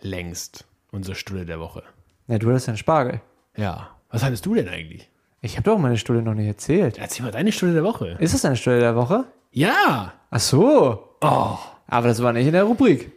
[0.00, 1.82] längst unsere Stulle der Woche.
[2.26, 3.20] Ja, du hattest einen Spargel.
[3.56, 3.90] Ja.
[4.10, 5.08] Was hattest du denn eigentlich?
[5.40, 6.98] Ich habe doch meine Stulle noch nicht erzählt.
[6.98, 8.16] Erzähl mal deine Stulle der Woche.
[8.18, 9.24] Ist das deine Stulle der Woche?
[9.52, 10.12] Ja.
[10.30, 11.14] Ach so.
[11.20, 11.58] Oh.
[11.86, 13.12] Aber das war nicht in der Rubrik.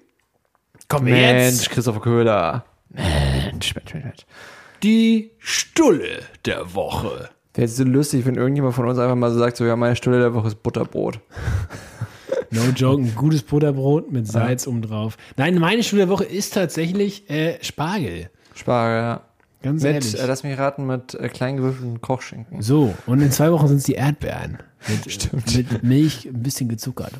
[0.89, 1.69] Wir Mensch, jetzt.
[1.69, 2.65] Christopher Köhler.
[2.89, 4.25] Mensch, Mensch, Mensch, Mensch.
[4.83, 7.29] Die Stulle der Woche.
[7.53, 9.95] Wäre jetzt so lustig, wenn irgendjemand von uns einfach mal so sagt, so, ja, meine
[9.95, 11.19] Stunde der Woche ist Butterbrot.
[12.51, 15.17] No joke, ein gutes Butterbrot mit Salz oben drauf.
[15.37, 18.29] Nein, meine Stulle der Woche ist tatsächlich äh, Spargel.
[18.55, 19.21] Spargel, ja.
[19.63, 20.19] Ganz Mit, ehrlich.
[20.19, 22.61] äh, lass mich raten, mit äh, klein gewürfelten Kochschinken.
[22.61, 24.57] So, und in zwei Wochen sind es die Erdbeeren.
[24.87, 27.13] Mit, mit Milch, ein bisschen gezuckert.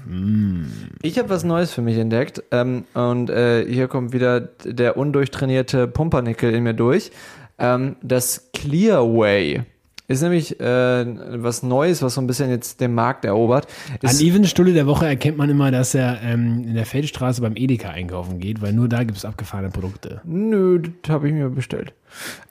[1.04, 5.88] Ich habe was Neues für mich entdeckt ähm, und äh, hier kommt wieder der undurchtrainierte
[5.88, 7.12] Pumpernickel in mir durch.
[7.60, 9.64] Ähm, das Clearway
[10.12, 11.06] ist nämlich äh,
[11.44, 13.68] was Neues, was so ein bisschen jetzt den Markt erobert.
[14.04, 17.42] An Ist, Evans Stulle der Woche erkennt man immer, dass er ähm, in der Feldstraße
[17.42, 20.22] beim Edeka einkaufen geht, weil nur da gibt es abgefahrene Produkte.
[20.24, 21.94] nö, das habe ich mir bestellt.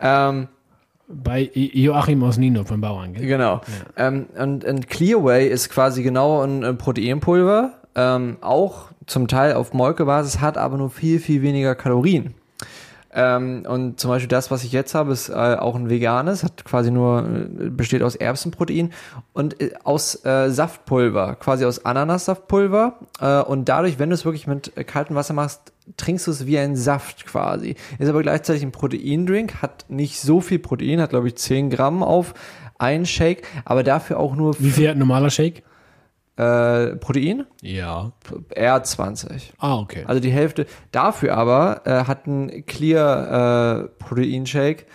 [0.01, 0.49] Ähm,
[1.09, 3.15] Bei Joachim aus Nino vom Bauern.
[3.15, 3.27] Gell?
[3.27, 3.61] Genau.
[3.97, 9.73] Ähm, und, und Clearway ist quasi genau ein, ein Proteinpulver, ähm, auch zum Teil auf
[9.73, 12.35] Molkebasis, hat aber nur viel, viel weniger Kalorien.
[13.13, 16.65] Ähm, und zum Beispiel das, was ich jetzt habe, ist äh, auch ein veganes, hat
[16.65, 18.93] quasi nur, äh, besteht aus Erbsenprotein
[19.33, 23.01] und äh, aus äh, Saftpulver, quasi aus Ananassaftpulver.
[23.21, 26.47] Äh, und dadurch, wenn du es wirklich mit äh, kaltem Wasser machst, trinkst du es
[26.47, 27.75] wie ein Saft quasi.
[27.99, 32.05] Ist aber gleichzeitig ein Proteindrink, hat nicht so viel Protein, hat glaube ich 10 Gramm
[32.05, 32.35] auf
[32.79, 35.65] einen Shake, aber dafür auch nur Wie viel hat ein normaler Shake?
[36.41, 38.13] Äh, Protein, Ja.
[38.55, 39.53] eher 20.
[39.59, 40.05] Ah, okay.
[40.07, 40.67] Also die Hälfte.
[40.93, 44.87] Dafür aber äh, hat ein Clear äh, Proteinshake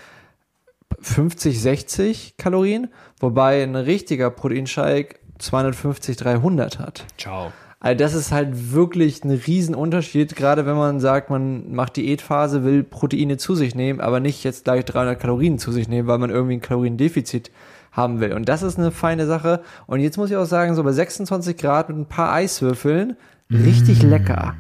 [1.02, 2.88] 50, 60 Kalorien,
[3.20, 7.06] wobei ein richtiger Proteinshake 250, 300 hat.
[7.18, 7.52] Ciao.
[7.80, 12.84] Also das ist halt wirklich ein Riesenunterschied, gerade wenn man sagt, man macht Diätphase, will
[12.84, 16.32] Proteine zu sich nehmen, aber nicht jetzt gleich 300 Kalorien zu sich nehmen, weil man
[16.32, 17.52] irgendwie ein Kaloriendefizit
[17.96, 18.34] haben will.
[18.34, 19.62] Und das ist eine feine Sache.
[19.88, 23.16] Und jetzt muss ich auch sagen, so bei 26 Grad mit ein paar Eiswürfeln,
[23.50, 24.56] richtig lecker.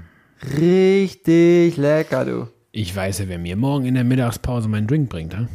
[0.57, 2.47] Richtig lecker, du.
[2.71, 5.33] Ich weiß ja, wer mir morgen in der Mittagspause meinen Drink bringt.
[5.33, 5.47] Ja?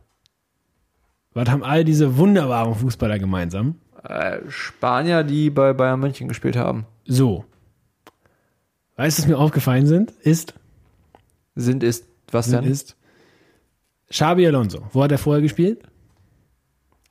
[1.35, 3.75] Was haben all diese wunderbaren Fußballer gemeinsam?
[4.03, 7.45] Äh, Spanier, die bei Bayern München gespielt haben, So.
[9.01, 10.11] Weißt du, was mir aufgefallen sind?
[10.21, 10.53] Ist,
[11.55, 12.65] sind ist, was denn?
[12.65, 12.97] ist
[14.11, 14.83] Xabi Alonso.
[14.93, 15.81] Wo hat er vorher gespielt?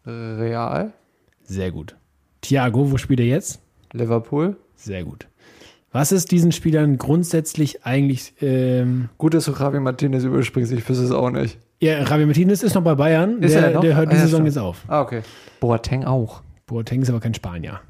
[0.05, 0.93] Real,
[1.41, 1.95] Sehr gut.
[2.41, 3.59] Thiago, wo spielt er jetzt?
[3.91, 4.55] Liverpool.
[4.75, 5.27] Sehr gut.
[5.91, 11.03] Was ist diesen Spielern grundsätzlich eigentlich, ähm, Gut, dass du Javi Martinez überspringst, ich wüsste
[11.05, 11.57] es auch nicht.
[11.81, 13.81] ja, Javi Martinez ist noch bei Bayern, Ist der, er noch?
[13.81, 14.47] der hört Ah, die ja, Saison stimmt.
[14.49, 14.83] jetzt auf.
[14.87, 15.23] Ah, okay.
[15.59, 16.43] Boateng auch.
[16.67, 17.81] Boateng ist aber kein Spanier.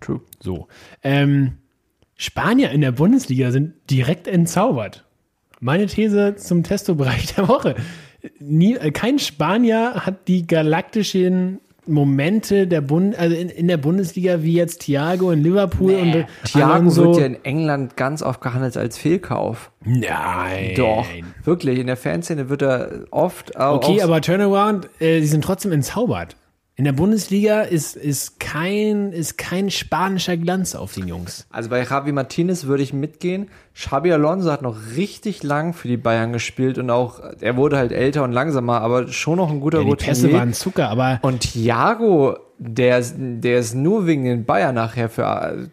[0.00, 0.22] True.
[0.40, 0.66] So.
[1.02, 1.58] Ähm,
[2.18, 5.04] Spanier in der Bundesliga sind direkt entzaubert.
[5.60, 7.76] Meine These zum Testo-Bereich der Woche.
[8.40, 14.42] Nie, äh, kein Spanier hat die galaktischen Momente der Bund, also in, in der Bundesliga
[14.42, 18.76] wie jetzt Thiago in Liverpool und äh, Thiago wird ja in England ganz oft gehandelt
[18.76, 19.70] als Fehlkauf.
[19.84, 20.74] Nein.
[20.76, 21.06] Doch,
[21.44, 21.78] wirklich.
[21.78, 23.76] In der Fanszene wird er oft auch.
[23.76, 26.36] Okay, aber Turnaround, äh, die sind trotzdem entzaubert.
[26.78, 31.44] In der Bundesliga ist, ist, kein, ist kein spanischer Glanz auf den Jungs.
[31.50, 33.48] Also bei Javi Martinez würde ich mitgehen.
[33.74, 37.90] Xabi Alonso hat noch richtig lang für die Bayern gespielt und auch, er wurde halt
[37.90, 41.40] älter und langsamer, aber schon noch ein guter Ja, die Pässe waren Zucker, aber Und
[41.40, 45.26] Thiago, der, ist- der ist nur wegen den Bayern nachher für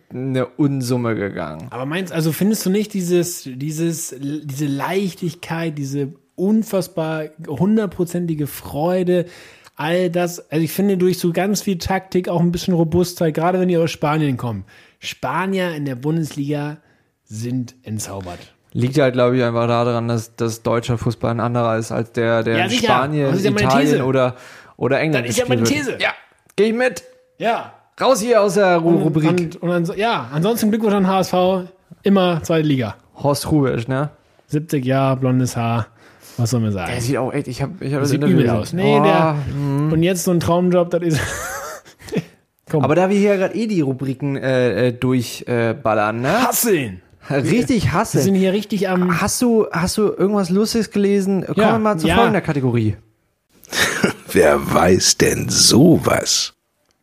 [0.10, 1.68] eine Unsumme gegangen.
[1.70, 9.26] Aber meinst, also findest du nicht dieses, dieses, diese Leichtigkeit, diese unfassbar hundertprozentige Freude,
[9.76, 13.60] all das, also ich finde durch so ganz viel Taktik auch ein bisschen Robustheit, gerade
[13.60, 14.64] wenn die aus Spanien kommen.
[15.00, 16.78] Spanier in der Bundesliga
[17.26, 18.40] sind entzaubert.
[18.72, 22.44] Liegt halt, glaube ich, einfach daran, dass, dass deutscher Fußball ein anderer ist als der,
[22.44, 22.86] der Ja, in sicher.
[22.88, 24.06] Spanien, Das ist ja meine Italien These.
[24.06, 24.36] oder,
[24.78, 25.92] oder England Das ist ja meine These.
[25.92, 26.02] wird.
[26.02, 26.10] Ja,
[26.56, 27.04] geh ich mit.
[27.38, 29.30] Ja, Raus hier aus der Ru- Rubrik.
[29.30, 31.34] Und, und ans ja, ansonsten Glückwunsch an HSV.
[32.04, 32.96] Immer zweite Liga.
[33.16, 34.10] Horst Rubisch, ne?
[34.48, 35.88] 70 Jahre, blondes Haar.
[36.38, 36.92] Was soll man sagen?
[36.92, 38.74] Der sieht auch echt, ich habe ich hab das Sieht übel aus.
[38.74, 39.38] Nee, Oh, der.
[39.92, 41.20] Und jetzt so ein Traumjob, das ist.
[42.70, 42.84] Komm.
[42.84, 46.42] Aber da wir hier gerade eh die Rubriken äh, äh, durchballern, äh, ballern, ne?
[46.48, 47.02] Hasseln!
[47.30, 48.22] Richtig Wir hasse.
[48.22, 49.20] sind hier richtig am.
[49.22, 51.44] Hast du, hast du irgendwas Lustiges gelesen?
[51.46, 52.16] Kommen Ja, wir mal zu ja.
[52.16, 52.98] folgender Kategorie.
[54.32, 56.54] Wer weiß denn sowas?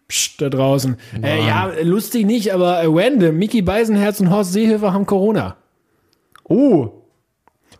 [0.06, 0.96] Psst, da draußen.
[1.22, 3.36] Äh, ja, lustig nicht, aber äh, random.
[3.36, 5.56] Mickey Beisenherz und Horst Seehöfer haben Corona.
[6.44, 6.90] Oh,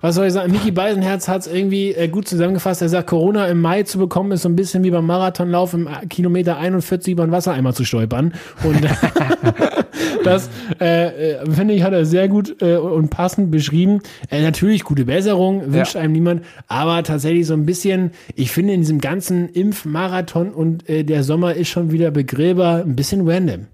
[0.02, 0.52] Was soll ich sagen?
[0.52, 2.82] Mickey Beisenherz hat es irgendwie äh, gut zusammengefasst.
[2.82, 5.86] Er sagt, Corona im Mai zu bekommen, ist so ein bisschen wie beim Marathonlauf im
[5.86, 8.34] äh, Kilometer 41 über einen Wassereimer zu stolpern.
[8.64, 8.80] Und
[10.24, 14.00] das, äh, äh, finde ich, hat er sehr gut äh, und passend beschrieben.
[14.28, 16.00] Äh, natürlich gute Besserung, wünscht Ja.
[16.00, 16.44] einem niemand.
[16.66, 21.54] Aber tatsächlich so ein bisschen, ich finde in diesem ganzen Impfmarathon und äh, der Sommer
[21.54, 23.66] ist schon wieder Begräber ein bisschen random.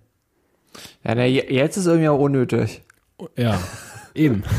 [1.04, 2.82] ja, na, je- jetzt ist irgendwie auch unnötig.
[3.36, 3.58] Ja,
[4.14, 4.42] eben.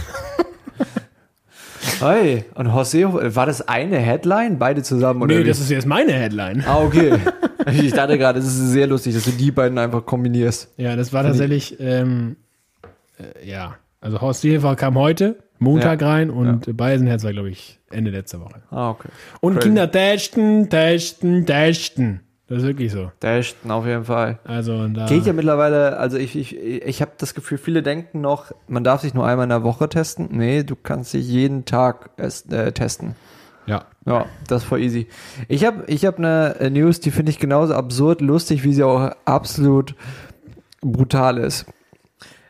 [2.00, 4.58] Hey, und Seehofer, war das eine Headline?
[4.58, 5.48] Beide zusammen oder Nee, wie?
[5.48, 6.64] das ist jetzt meine Headline.
[6.66, 7.14] Ah, okay.
[7.72, 10.74] Ich dachte gerade, es ist sehr lustig, dass du die beiden einfach kombinierst.
[10.78, 12.38] Ja, das war tatsächlich, ähm,
[13.20, 13.76] äh, ja.
[14.02, 16.74] Also Horst Seehofer kam heute, Montag rein und ja.
[16.74, 18.62] Beisenherz war, glaube ich, Ende letzter Woche.
[18.72, 19.10] Ah, okay.
[19.42, 19.68] Und Crazy.
[19.68, 22.22] Kinder testen, testen, testen.
[22.50, 23.12] Das ist wirklich so.
[23.20, 24.40] Dashton auf jeden Fall.
[24.44, 25.06] Also da.
[25.06, 29.02] Geht ja mittlerweile, also ich, ich, ich habe das Gefühl, viele denken noch, man darf
[29.02, 30.30] sich nur einmal in der Woche testen.
[30.32, 33.16] Nee, du kannst dich jeden Tag äh, testen.
[33.66, 33.86] ja.
[34.06, 35.08] Ja, das ist voll easy.
[35.48, 38.82] Ich habe ich hab eine äh, News, die finde ich genauso absurd lustig, wie sie
[38.84, 39.94] auch absolut
[40.82, 41.68] brutal ist.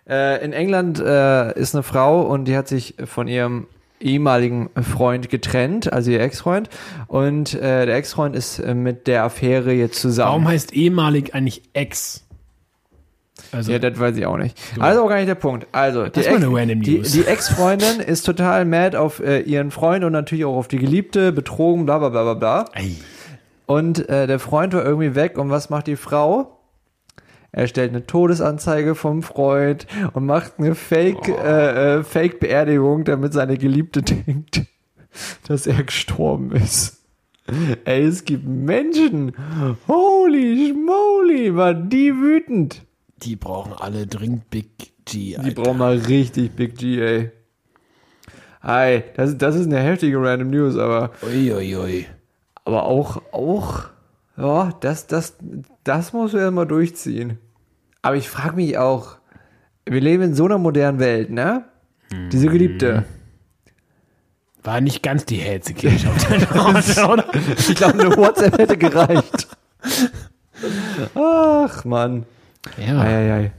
[0.08, 3.68] Äh, in England äh, ist eine Frau und die hat sich von ihrem
[4.00, 6.70] ehemaligen Freund getrennt, also ihr Ex-Freund.
[7.08, 10.30] Und äh, der Ex-Freund ist äh, mit der Affäre jetzt zusammen.
[10.30, 12.26] Warum heißt ehemalig eigentlich Ex?
[13.52, 14.58] Also, Ja, das weiß ich auch nicht.
[14.80, 15.66] Also auch gar nicht der Punkt.
[15.72, 16.40] Also, die, Ex-
[16.86, 20.78] die, die Ex-Freundin ist total mad auf äh, ihren Freund und natürlich auch auf die
[20.78, 22.66] Geliebte, betrogen, bla bla bla bla bla.
[22.74, 22.92] Ei.
[23.66, 26.59] Und äh, der Freund war irgendwie weg und was macht die Frau?
[27.60, 33.58] Er stellt eine Todesanzeige vom Freund und macht eine Fake, äh, äh, Fake-Beerdigung, damit seine
[33.58, 34.62] Geliebte denkt,
[35.46, 37.02] dass er gestorben ist.
[37.84, 39.34] Ey, es gibt Menschen.
[39.90, 42.86] Holy schmoly, war die wütend.
[43.24, 45.32] Die brauchen alle dringend Big G.
[45.32, 45.62] Die Alter.
[45.62, 47.32] brauchen mal richtig Big G, ey.
[48.62, 51.76] Hi, das, das ist eine heftige Random News, aber, Uiuiui.
[51.76, 52.06] Ui, ui.
[52.64, 53.90] aber auch, auch,
[54.38, 55.36] ja, das, das,
[55.84, 57.38] das muss er mal durchziehen.
[58.02, 59.18] Aber ich frage mich auch,
[59.86, 61.66] wir leben in so einer modernen Welt, ne?
[62.32, 63.06] Diese Geliebte.
[64.64, 67.26] War nicht ganz die Hälse Kirche auf der Torte, oder?
[67.58, 69.48] Ich glaube, eine WhatsApp hätte gereicht.
[71.16, 72.26] Ach, Mann.
[72.78, 73.52] Ja, Eieiei.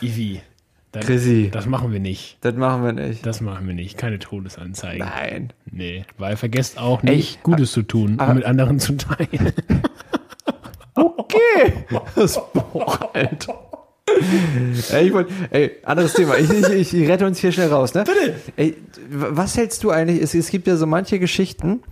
[0.00, 0.40] Ivi.
[0.92, 2.38] Das, Chrissy, das machen wir nicht.
[2.40, 3.26] das machen wir nicht.
[3.26, 3.98] Das machen wir nicht.
[3.98, 5.06] Keine Todesanzeigen.
[5.06, 5.52] Nein.
[5.70, 9.52] Nee, weil vergesst auch Ey, nicht, Gutes zu tun und mit anderen zu teilen.
[10.98, 11.72] Okay.
[12.16, 13.60] Das Buch, Alter.
[14.92, 16.36] Ey, ich wollt, ey, anderes Thema.
[16.38, 18.04] Ich, ich, ich rette uns hier schnell raus, ne?
[18.04, 18.34] Bitte.
[18.56, 18.76] Ey,
[19.10, 20.22] was hältst du eigentlich?
[20.22, 21.82] Es, es gibt ja so manche Geschichten.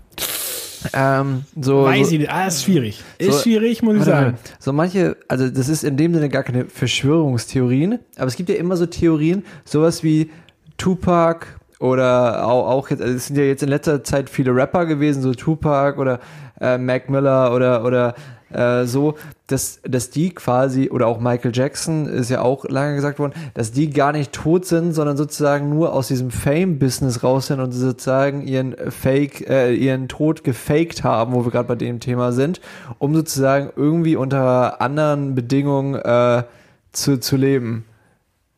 [0.92, 2.30] Ähm, so, Weiß so, ich nicht.
[2.30, 3.02] Ah, ist schwierig.
[3.18, 4.32] Ist So- schwierig, muss ich sagen.
[4.32, 4.38] mal.
[4.58, 8.56] So manche, also das ist in dem Sinne gar keine Verschwörungstheorien, aber es gibt ja
[8.56, 10.30] immer so Theorien, sowas wie
[10.78, 11.46] Tupac
[11.80, 15.22] oder auch, auch jetzt, also es sind ja jetzt in letzter Zeit viele Rapper gewesen,
[15.22, 16.20] so Tupac oder
[16.60, 18.14] äh, Mac Miller oder oder
[18.56, 19.14] äh, so,
[19.48, 23.70] dass, dass die quasi, oder auch Michael Jackson ist ja auch lange gesagt worden, dass
[23.70, 28.46] die gar nicht tot sind, sondern sozusagen nur aus diesem Fame-Business raus sind und sozusagen
[28.46, 32.60] ihren Fake, äh, ihren Tod gefaked haben, wo wir gerade bei dem Thema sind,
[32.98, 36.44] um sozusagen irgendwie unter anderen Bedingungen äh,
[36.92, 37.84] zu, zu leben.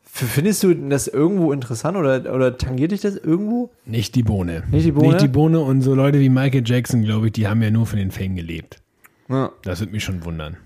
[0.01, 3.69] Findest du das irgendwo interessant oder, oder tangiert dich das irgendwo?
[3.85, 4.63] Nicht die Bohne.
[4.71, 5.07] Nicht die Bohne?
[5.09, 7.85] Nicht die Bohne und so Leute wie Michael Jackson, glaube ich, die haben ja nur
[7.85, 8.81] von den Fame gelebt.
[9.29, 9.51] Ja.
[9.63, 10.57] Das würde mich schon wundern.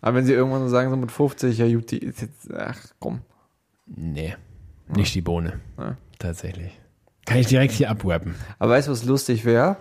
[0.00, 2.78] Aber wenn sie irgendwann so sagen, so mit 50, ja gut, die ist jetzt, ach
[2.98, 3.20] komm.
[3.86, 4.36] Nee,
[4.94, 5.60] nicht die Bohne.
[5.78, 5.96] Ja.
[6.18, 6.78] Tatsächlich.
[7.26, 8.34] Kann ich direkt hier abwappen.
[8.58, 9.76] Aber weißt du, was lustig wäre?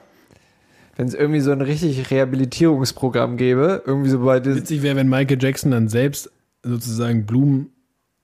[0.96, 5.42] Wenn es irgendwie so ein richtig Rehabilitierungsprogramm gäbe, irgendwie so bei Witzig wäre, wenn Michael
[5.42, 6.30] Jackson dann selbst
[6.64, 7.72] sozusagen Blumen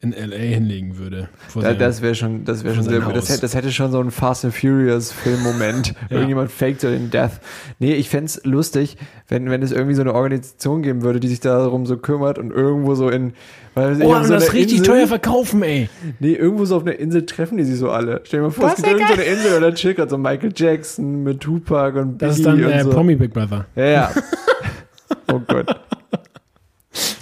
[0.06, 0.38] in L.A.
[0.38, 1.30] hinlegen würde.
[1.54, 4.12] Da, das wäre schon, das wäre schon sehr, das hätte, das hätte schon so einen
[4.12, 5.94] Fast and Furious Filmmoment.
[6.10, 7.40] Irgendjemand faked so den Death.
[7.80, 11.40] Nee, ich fänd's lustig, wenn, wenn es irgendwie so eine Organisation geben würde, die sich
[11.40, 13.34] darum so kümmert und irgendwo so in,
[13.74, 15.90] weil oh, so das richtig Insel- teuer verkaufen, ey.
[16.20, 18.22] Nee, irgendwo so auf einer Insel treffen die sich so alle.
[18.24, 20.10] Stell dir mal vor, Das es gibt wär irgend so eine Insel oder chillt grad
[20.10, 22.92] so Michael Jackson mit Tupac und Das ist Biggie dann äh, so.
[22.92, 23.66] Promi Big Brother.
[23.76, 24.12] Ja, ja.
[25.34, 25.76] oh Gott.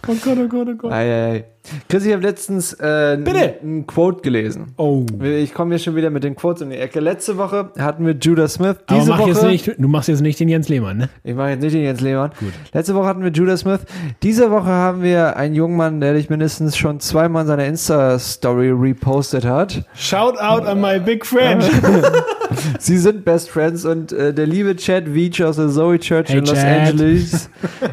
[0.08, 0.91] Oh Gott, oh Gott, oh Gott.
[0.91, 1.46] Ei, ei, ei.
[1.88, 4.73] Chris, ich habe letztens äh, ein, Quote gelesen.
[4.78, 5.06] Oh.
[5.23, 6.99] Ich komme hier schon wieder mit den Quotes um die Ecke.
[6.99, 8.78] Letzte Woche hatten wir Judah Smith.
[8.89, 11.10] Diese Woche, nicht, du machst jetzt nicht den Jens Lehmann, ne?
[11.23, 12.32] ich mache jetzt nicht den Jens Lehmann.
[12.73, 13.80] Letzte Woche hatten wir Judah Smith.
[14.23, 18.71] Diese Woche haben wir einen jungen Mann, der dich mindestens schon zweimal in seiner Insta-Story
[18.71, 19.86] repostet hat.
[19.95, 21.63] Shout out an my big friend.
[22.80, 26.39] Sie sind Best Friends und äh, der liebe Chad Veach aus der Zoe Church Hey,
[26.39, 26.89] in Los Chad.
[26.89, 27.49] Angeles,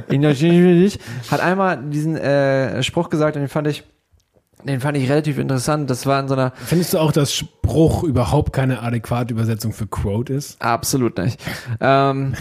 [0.08, 0.98] in Los Angeles
[1.30, 3.84] hat einmal diesen äh, Spruch gesagt und den fand ich,
[4.64, 5.90] den fand ich relativ interessant.
[5.90, 9.86] Das war in so einer Findest du auch, dass Spruch überhaupt keine adäquate Übersetzung für
[9.86, 10.60] Quote ist?
[10.60, 11.40] Absolut nicht.
[11.80, 12.34] ähm,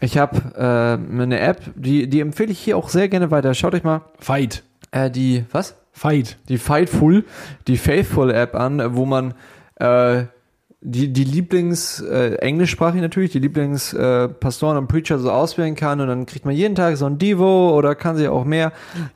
[0.00, 3.54] ich habe äh, eine App, die, die empfehle ich hier auch sehr gerne weiter.
[3.54, 4.62] Schaut euch mal Fight.
[4.90, 5.76] äh, die, was?
[5.92, 6.38] Fight.
[6.48, 7.24] Die Fightful,
[7.68, 9.34] die Faithful App an, wo man
[9.76, 10.24] äh,
[10.86, 15.98] die, die Lieblings, äh, englischsprachig natürlich, die Lieblingspastoren äh, Pastoren und Preacher so auswählen kann
[16.02, 18.70] und dann kriegt man jeden Tag so ein Divo oder kann sich auch mehr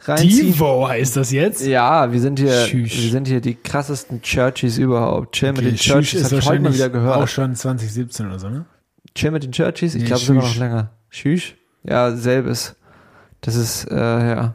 [0.04, 0.52] reinziehen.
[0.54, 1.64] Devo heißt das jetzt?
[1.66, 5.32] Ja, wir sind hier, wir sind hier die krassesten Churchies überhaupt.
[5.34, 7.16] Chill mit den Churchies, ist hab ich heute mal wieder gehört.
[7.16, 8.64] auch schon 2017 oder so, ne?
[9.14, 9.94] Chill mit den Churchies?
[9.94, 10.90] Ich Nee, glaube sogar noch länger.
[11.10, 11.56] Schüch?
[11.84, 12.76] Ja, selbes.
[13.42, 14.54] Das ist, äh, ja.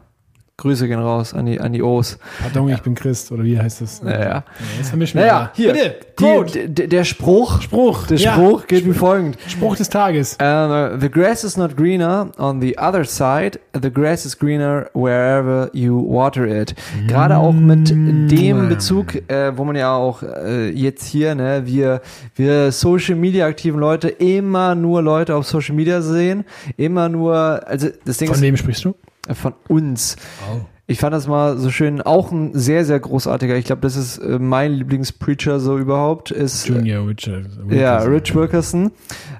[0.56, 2.16] Grüße gehen raus an die, an die O's.
[2.40, 4.02] Pardon, ich bin Christ, oder wie heißt das?
[4.02, 4.20] Naja.
[4.20, 4.44] Ja,
[4.78, 5.50] jetzt vermischen wir Naja, mal.
[5.54, 5.72] hier.
[5.72, 7.60] Bitte, Die, der Spruch.
[7.60, 8.06] Spruch.
[8.06, 8.34] Der Ja.
[8.34, 9.36] Spruch geht wie folgend.
[9.48, 10.34] Spruch des Tages.
[10.40, 13.58] Uh, the grass is not greener on the other side.
[13.80, 16.76] The grass is greener wherever you water it.
[17.08, 22.00] Gerade auch mit dem Bezug, äh, wo man ja auch äh, jetzt hier, ne, wir,
[22.36, 26.44] wir Social Media aktiven Leute immer nur Leute auf Social Media sehen,
[26.76, 27.34] immer nur,
[27.66, 28.94] also das Ding Von ist wem sprichst du?
[29.28, 30.16] Äh, von uns.
[30.50, 30.60] Oh.
[30.86, 34.18] Ich fand das mal so schön, auch ein sehr, sehr großartiger, ich glaube, das ist
[34.18, 37.46] äh, mein Lieblingspreacher so überhaupt, ist äh, Junior Richard.
[37.70, 38.90] ja, Rich Wilkerson.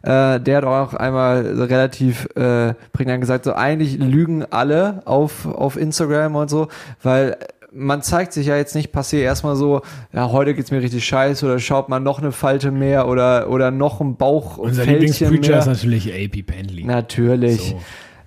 [0.03, 5.77] Äh, der hat auch einmal relativ äh, prägnant gesagt, so eigentlich lügen alle auf, auf
[5.77, 6.69] Instagram und so,
[7.03, 7.37] weil
[7.75, 9.83] man zeigt sich ja jetzt nicht passé erstmal so,
[10.15, 13.71] ja, heute geht's mir richtig scheiße oder schaut mal noch eine Falte mehr oder, oder
[13.71, 16.85] noch ein Bauch Unser Lieblingspreacher ist natürlich AP Pendley.
[16.85, 17.71] Natürlich.
[17.71, 17.81] So,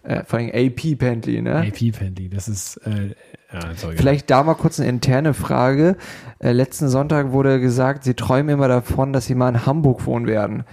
[0.08, 1.58] Äh, vor allem AP Pentley, ne?
[1.58, 3.14] AP Pendley, das ist, äh,
[3.52, 3.98] ja, sorry.
[3.98, 5.98] Vielleicht da mal kurz eine interne Frage.
[6.40, 10.26] Äh, letzten Sonntag wurde gesagt, Sie träumen immer davon, dass Sie mal in Hamburg wohnen
[10.26, 10.64] werden.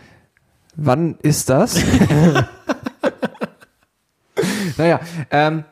[0.76, 1.82] Wann ist das?
[4.76, 5.00] naja,
[5.32, 5.64] ähm,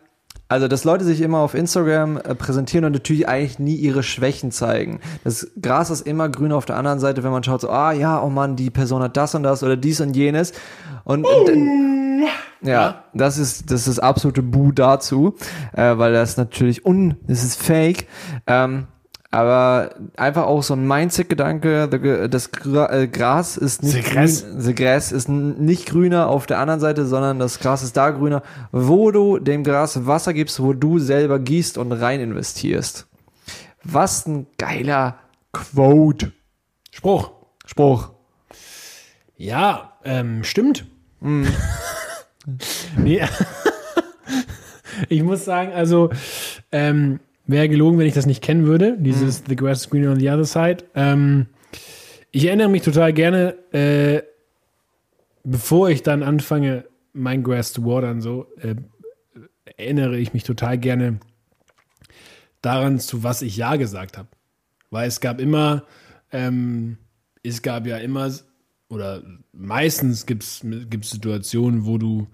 [0.52, 4.50] also, dass Leute sich immer auf Instagram äh, präsentieren und natürlich eigentlich nie ihre Schwächen
[4.50, 5.00] zeigen.
[5.24, 8.22] Das Gras ist immer grün auf der anderen Seite, wenn man schaut, so, ah ja,
[8.22, 10.52] oh Mann, die Person hat das und das oder dies und jenes.
[11.04, 15.36] Und äh, ja, das ist das ist absolute Bu dazu,
[15.72, 18.06] äh, weil das natürlich un, das ist fake.
[18.46, 18.88] Ähm,
[19.32, 21.88] aber einfach auch so ein Mindset-Gedanke,
[22.28, 27.06] das äh, Gras ist nicht grün, the grass ist nicht grüner auf der anderen Seite,
[27.06, 28.42] sondern das Gras ist da grüner,
[28.72, 33.06] wo du dem Gras Wasser gibst, wo du selber gießt und rein investierst.
[33.82, 35.16] Was ein geiler
[35.50, 36.32] Quote.
[36.90, 37.32] Spruch.
[37.64, 38.10] Spruch.
[39.36, 40.84] Ja, ähm, stimmt.
[42.96, 43.22] Nee.
[45.08, 46.10] ich muss sagen, also,
[46.72, 49.44] ähm, wäre gelogen, wenn ich das nicht kennen würde, dieses Hm.
[49.48, 50.84] The Grass is Greener on the Other Side.
[50.94, 51.46] Ähm,
[52.30, 54.22] ich erinnere mich total gerne, äh,
[55.44, 58.74] bevor ich dann anfange, mein Grass zu watern, so, äh,
[59.76, 61.20] erinnere ich mich total gerne
[62.62, 64.28] daran, zu was ich Ja gesagt habe.
[64.90, 65.84] Weil es gab immer,
[66.30, 66.98] ähm,
[67.42, 68.30] es gab ja immer,
[68.88, 70.64] oder meistens gibt es
[71.02, 72.28] Situationen, wo du,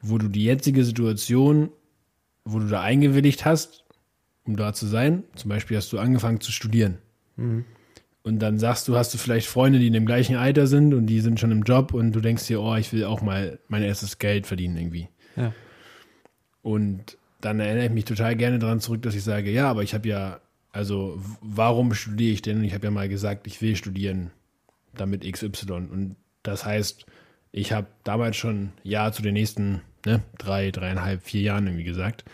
[0.00, 1.70] wo du die jetzige Situation,
[2.44, 3.81] wo du da eingewilligt hast,
[4.44, 5.24] um da zu sein.
[5.34, 6.98] Zum Beispiel hast du angefangen zu studieren.
[8.22, 11.06] Und dann sagst du, hast du vielleicht Freunde, die in dem gleichen Alter sind und
[11.06, 13.82] die sind schon im Job und du denkst dir, oh, ich will auch mal mein
[13.82, 15.08] erstes Geld verdienen irgendwie.
[15.36, 15.52] Ja.
[16.62, 19.94] Und dann erinnere ich mich total gerne daran zurück, dass ich sage, ja, aber ich
[19.94, 22.58] habe ja, also warum studiere ich denn?
[22.58, 24.30] Und ich habe ja mal gesagt, ich will studieren,
[24.94, 25.72] damit XY.
[25.72, 27.04] Und das heißt,
[27.50, 32.24] ich habe damals schon Ja zu den nächsten ne, drei, dreieinhalb, vier Jahren irgendwie gesagt.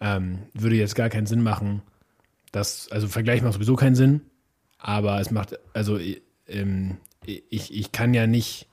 [0.00, 1.82] Ähm, würde jetzt gar keinen Sinn machen.
[2.52, 4.22] Das, also Vergleich macht sowieso keinen Sinn,
[4.78, 5.98] aber es macht, also
[6.48, 8.66] ähm, ich, ich kann ja nicht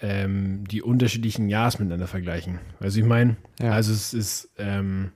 [0.00, 2.60] ähm, die unterschiedlichen Jahres miteinander vergleichen.
[2.80, 3.36] Weißt du, ich meine?
[3.60, 3.72] Ja.
[3.72, 5.12] Also es ist ähm,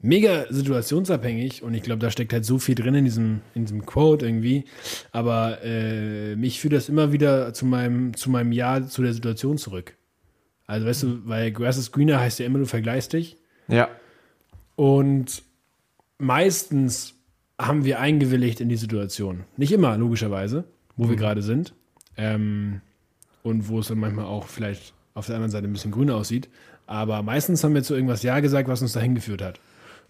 [0.00, 3.86] mega situationsabhängig und ich glaube, da steckt halt so viel drin in diesem, in diesem
[3.86, 4.64] Quote irgendwie.
[5.10, 9.58] Aber äh, mich führt das immer wieder zu meinem, zu meinem Jahr zu der Situation
[9.58, 9.96] zurück.
[10.72, 13.36] Also weißt du, weil Grass is Greener heißt ja immer, du vergleichst dich.
[13.68, 13.90] Ja.
[14.74, 15.42] Und
[16.16, 17.14] meistens
[17.60, 19.44] haben wir eingewilligt in die Situation.
[19.58, 20.64] Nicht immer, logischerweise,
[20.96, 21.74] wo wir gerade sind.
[22.16, 22.80] Ähm,
[23.42, 26.48] und wo es dann manchmal auch vielleicht auf der anderen Seite ein bisschen grüner aussieht.
[26.86, 29.60] Aber meistens haben wir zu irgendwas Ja gesagt, was uns dahin geführt hat.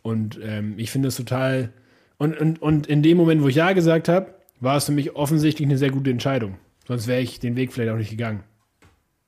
[0.02, 1.70] Und ähm, ich finde es total.
[2.18, 5.16] Und, und, und in dem Moment, wo ich Ja gesagt habe, war es für mich
[5.16, 6.54] offensichtlich eine sehr gute Entscheidung.
[6.86, 8.44] Sonst wäre ich den Weg vielleicht auch nicht gegangen.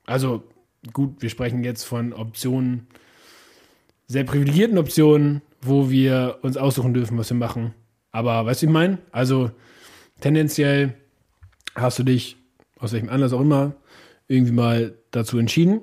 [0.07, 0.45] Also
[0.93, 2.87] gut, wir sprechen jetzt von Optionen,
[4.07, 7.75] sehr privilegierten Optionen, wo wir uns aussuchen dürfen, was wir machen.
[8.13, 8.99] Aber weißt du, ich meine?
[9.13, 9.51] Also
[10.21, 10.95] tendenziell
[11.75, 12.37] hast du dich,
[12.79, 13.75] aus welchem Anlass auch immer,
[14.29, 15.83] irgendwie mal dazu entschieden.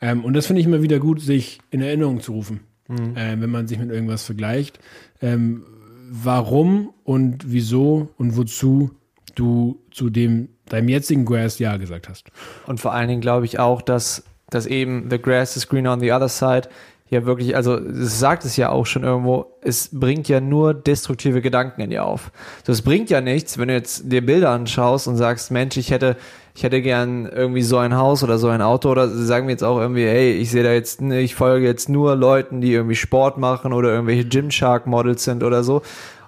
[0.00, 3.50] Ähm, und das finde ich immer wieder gut, sich in Erinnerung zu rufen, ähm, wenn
[3.50, 4.78] man sich mit irgendwas vergleicht.
[5.20, 5.64] Ähm,
[6.10, 8.90] warum und wieso und wozu
[9.34, 12.30] du zu dem deinem jetzigen Grass Ja gesagt hast.
[12.66, 16.00] Und vor allen Dingen glaube ich auch, dass, dass eben The Grass is Green on
[16.00, 16.68] the Other Side
[17.08, 21.40] ja wirklich, also es sagt es ja auch schon irgendwo, es bringt ja nur destruktive
[21.40, 22.32] Gedanken in dir auf.
[22.64, 25.92] So, es bringt ja nichts, wenn du jetzt dir Bilder anschaust und sagst, Mensch, ich
[25.92, 26.16] hätte,
[26.54, 29.62] ich hätte gern irgendwie so ein Haus oder so ein Auto oder sagen wir jetzt
[29.62, 33.38] auch irgendwie, hey, ich sehe da jetzt, ich folge jetzt nur Leuten, die irgendwie Sport
[33.38, 35.82] machen oder irgendwelche Gymshark Models sind oder so.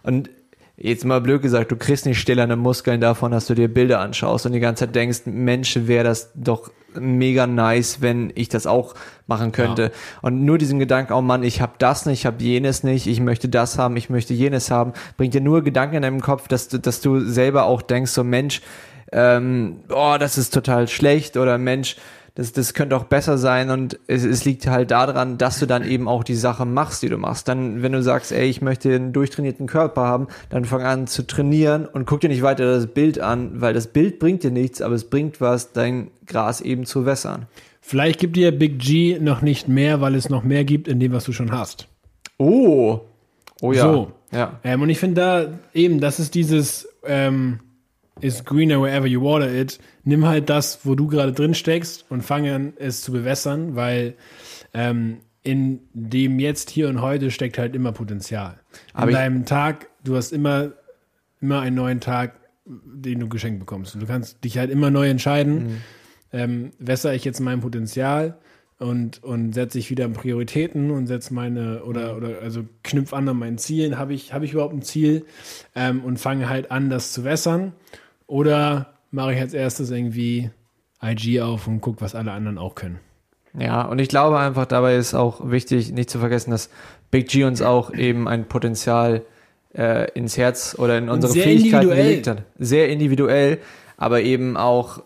[0.04, 0.30] Und
[0.76, 4.46] jetzt mal blöd gesagt, du kriegst nicht stillerne Muskeln davon, dass du dir Bilder anschaust
[4.46, 8.94] und die ganze Zeit denkst, Mensch, wäre das doch mega nice, wenn ich das auch
[9.26, 9.82] machen könnte.
[9.82, 9.90] Ja.
[10.22, 13.20] Und nur diesen Gedanken, oh Mann, ich habe das nicht, ich habe jenes nicht, ich
[13.20, 16.68] möchte das haben, ich möchte jenes haben, bringt dir nur Gedanken in deinem Kopf, dass
[16.68, 18.62] du, dass du selber auch denkst, so Mensch,
[19.12, 21.96] ähm, oh, das ist total schlecht oder Mensch,
[22.38, 25.84] das, das könnte auch besser sein und es, es liegt halt daran, dass du dann
[25.84, 27.48] eben auch die Sache machst, die du machst.
[27.48, 31.26] Dann, wenn du sagst, ey, ich möchte einen durchtrainierten Körper haben, dann fang an zu
[31.26, 34.80] trainieren und guck dir nicht weiter das Bild an, weil das Bild bringt dir nichts,
[34.80, 37.46] aber es bringt was, dein Gras eben zu wässern.
[37.80, 41.10] Vielleicht gibt dir Big G noch nicht mehr, weil es noch mehr gibt in dem,
[41.10, 41.88] was du schon hast.
[42.36, 43.00] Oh.
[43.60, 43.82] Oh ja.
[43.82, 44.12] So.
[44.30, 44.60] Ja.
[44.62, 47.58] Ähm, und ich finde da eben, das ist dieses, ähm,
[48.20, 49.78] is greener wherever you water it.
[50.04, 54.14] Nimm halt das, wo du gerade drin steckst und fange an, es zu bewässern, weil
[54.74, 58.60] ähm, in dem jetzt hier und heute steckt halt immer Potenzial.
[58.92, 60.72] Aber ich- deinem Tag, du hast immer,
[61.40, 62.34] immer einen neuen Tag,
[62.66, 63.94] den du geschenkt bekommst.
[63.94, 65.80] Und du kannst dich halt immer neu entscheiden,
[66.32, 68.38] ähm, wässere ich jetzt mein Potenzial
[68.78, 73.38] und, und setze ich wieder Prioritäten und setze meine oder oder also knüpf an an
[73.38, 73.98] meinen Zielen.
[73.98, 75.24] Habe ich, habe ich überhaupt ein Ziel
[75.74, 77.72] ähm, und fange halt an, das zu wässern?
[78.28, 80.50] Oder mache ich als erstes irgendwie
[81.02, 83.00] IG auf und gucke, was alle anderen auch können?
[83.58, 86.70] Ja, und ich glaube einfach, dabei ist auch wichtig, nicht zu vergessen, dass
[87.10, 89.22] Big G uns auch eben ein Potenzial
[89.74, 92.42] äh, ins Herz oder in unsere Fähigkeiten gelegt hat.
[92.58, 93.58] Sehr individuell,
[93.96, 95.02] aber eben auch,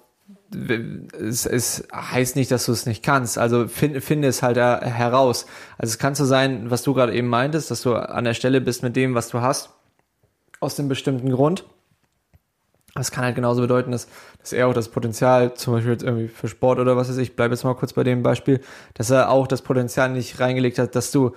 [1.19, 3.39] es, es heißt nicht, dass du es nicht kannst.
[3.39, 5.47] Also find, finde es halt da heraus.
[5.79, 8.61] Also es kann so sein, was du gerade eben meintest, dass du an der Stelle
[8.61, 9.71] bist mit dem, was du hast,
[10.59, 11.65] aus dem bestimmten Grund.
[12.95, 14.07] Das kann halt genauso bedeuten, dass,
[14.39, 17.37] dass er auch das Potenzial, zum Beispiel jetzt irgendwie für Sport oder was weiß ich,
[17.37, 18.61] bleibe jetzt mal kurz bei dem Beispiel,
[18.95, 21.33] dass er auch das Potenzial nicht reingelegt hat, dass du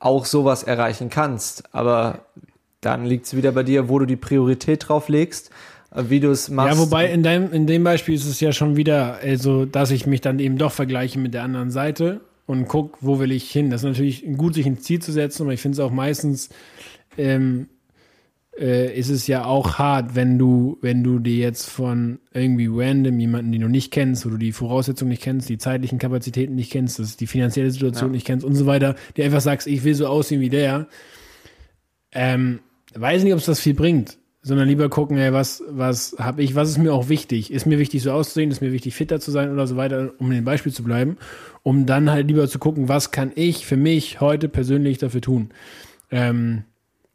[0.00, 1.72] auch sowas erreichen kannst.
[1.72, 2.26] Aber
[2.80, 5.50] dann liegt es wieder bei dir, wo du die Priorität drauf legst,
[5.94, 6.74] äh, wie du es machst.
[6.74, 10.06] Ja, wobei in, deinem, in dem Beispiel ist es ja schon wieder, also, dass ich
[10.06, 13.70] mich dann eben doch vergleiche mit der anderen Seite und gucke, wo will ich hin.
[13.70, 16.50] Das ist natürlich gut, sich ein Ziel zu setzen, aber ich finde es auch meistens,
[17.16, 17.68] ähm,
[18.58, 23.18] äh, ist es ja auch hart, wenn du, wenn du dir jetzt von irgendwie random
[23.18, 26.70] jemanden, den du nicht kennst, wo du die Voraussetzungen nicht kennst, die zeitlichen Kapazitäten nicht
[26.70, 28.12] kennst, das die finanzielle Situation Ja.
[28.12, 30.86] nicht kennst und so weiter, dir einfach sagst, ich will so aussehen wie der,
[32.12, 32.60] ähm,
[32.94, 36.54] weiß nicht, ob es das viel bringt, sondern lieber gucken, ey, was, was habe ich,
[36.54, 37.52] was ist mir auch wichtig?
[37.52, 40.26] Ist mir wichtig, so auszusehen, ist mir wichtig, fitter zu sein oder so weiter, um
[40.30, 41.16] in dem Beispiel zu bleiben,
[41.62, 45.50] um dann halt lieber zu gucken, was kann ich für mich heute persönlich dafür tun?
[46.10, 46.64] Ähm,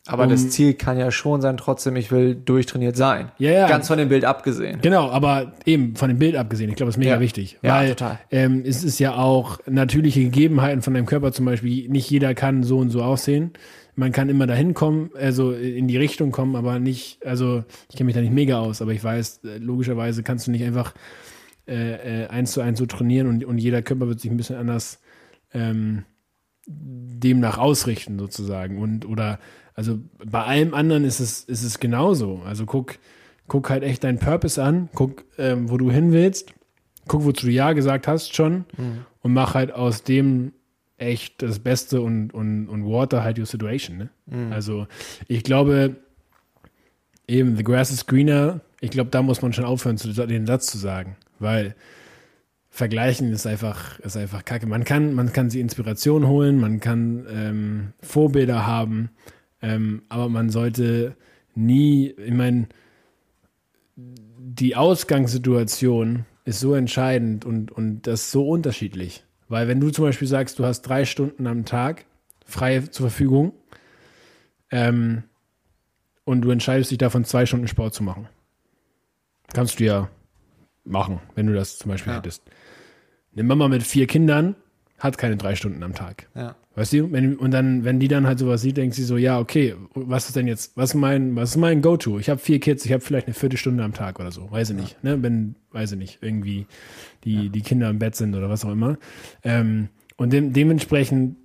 [0.08, 3.32] aber um- das Ziel kann ja schon sein, trotzdem, ich will durchtrainiert sein.
[3.38, 3.68] Ja, ja.
[3.68, 4.80] Ganz von dem Bild abgesehen.
[4.82, 7.20] Genau, aber eben von dem Bild abgesehen, ich glaube, das ist mega Ja.
[7.20, 7.58] wichtig.
[7.62, 8.20] Ja, weil total.
[8.32, 11.90] Ähm, es ist ja auch natürliche Gegebenheiten von deinem Körper zum Beispiel.
[11.90, 13.52] Nicht jeder kann so und so aussehen.
[13.96, 18.06] Man kann immer dahin kommen, also in die Richtung kommen, aber nicht, also ich kenne
[18.06, 20.94] mich da nicht mega aus, aber ich weiß, äh, logischerweise kannst du nicht einfach
[21.68, 24.56] äh, äh, eins zu eins so trainieren und, und jeder Körper wird sich ein bisschen
[24.56, 25.00] anders
[25.54, 26.04] ähm,
[26.68, 28.78] demnach ausrichten sozusagen.
[28.80, 29.40] Und oder
[29.74, 32.42] also bei allem anderen ist es ist es genauso.
[32.46, 32.98] Also guck
[33.48, 34.90] guck halt echt deinen Purpose an.
[34.94, 36.54] Guck ähm, wo du hin willst.
[37.08, 38.66] Guck wozu du ja gesagt hast schon.
[39.22, 40.54] Und mach halt aus dem
[40.98, 44.10] echt das Beste und und und water halt your situation ne?
[44.52, 44.88] also
[45.28, 45.96] ich glaube
[47.28, 48.62] eben the grass is greener.
[48.82, 51.16] Ich glaube da muss man schon aufhören zu, den Satz zu sagen.
[51.40, 51.76] Weil
[52.78, 54.68] Vergleichen ist einfach, ist einfach kacke.
[54.68, 59.10] Man kann, man kann sie Inspiration holen, man kann ähm, Vorbilder haben,
[59.64, 61.16] ähm, aber man sollte
[61.56, 62.68] nie, ich meine,
[63.96, 69.26] die Ausgangssituation ist so entscheidend und, und das ist so unterschiedlich.
[69.50, 72.06] Weil wenn du zum Beispiel sagst, du hast drei Stunden am Tag
[72.46, 73.54] frei zur Verfügung
[74.70, 75.24] ähm,
[76.26, 78.30] und du entscheidest dich davon, zwei Stunden Sport zu machen,
[79.52, 80.10] kannst du ja
[80.86, 82.20] machen, wenn du das zum Beispiel Ja.
[82.20, 82.44] hättest.
[83.38, 84.56] Eine Mama mit vier Kindern
[84.98, 86.28] hat keine drei Stunden am Tag.
[86.34, 86.56] Ja.
[86.74, 87.12] Weißt du?
[87.12, 90.28] Wenn, und dann, wenn die dann halt sowas sieht, denkt sie so, ja, okay, was
[90.28, 92.18] ist denn jetzt, was ist mein, was ist mein Go-To?
[92.18, 94.76] Ich habe vier Kids, ich habe vielleicht eine Viertelstunde am Tag oder so, weiß ich
[94.76, 95.04] nicht.
[95.04, 95.22] Ne?
[95.22, 96.66] Wenn, weiß ich nicht, irgendwie
[97.26, 98.98] die, die Kinder im Bett sind oder was auch immer.
[99.44, 101.36] Ähm, und dem, dementsprechend,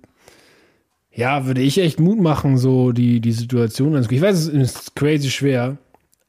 [1.11, 3.95] ja, würde ich echt Mut machen, so die, die Situation.
[3.95, 5.77] Also ich weiß, es ist crazy schwer,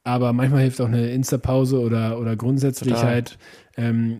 [0.03, 3.07] aber manchmal hilft auch eine Insta-Pause oder, oder grundsätzlich Total.
[3.07, 3.37] halt,
[3.77, 4.19] ähm,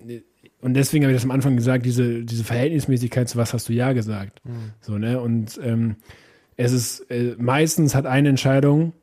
[0.65, 3.73] und deswegen habe ich das am Anfang gesagt, diese, diese Verhältnismäßigkeit zu was hast du
[3.73, 4.41] ja gesagt.
[4.81, 5.21] So, ne?
[5.21, 5.97] Und ähm,
[6.57, 8.93] es ist äh, meistens hat eine Entscheidung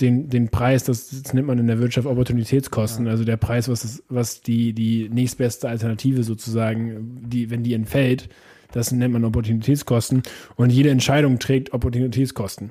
[0.00, 3.80] den, den Preis, das, das nennt man in der Wirtschaft Opportunitätskosten, also der Preis, was,
[3.80, 8.28] das, was die, die nächstbeste Alternative sozusagen, die, wenn die entfällt,
[8.70, 10.22] das nennt man Opportunitätskosten.
[10.54, 12.70] Und jede Entscheidung trägt Opportunitätskosten.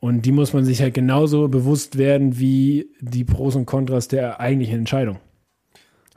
[0.00, 4.40] Und die muss man sich halt genauso bewusst werden wie die Pros und Kontras der
[4.40, 5.20] eigentlichen Entscheidung.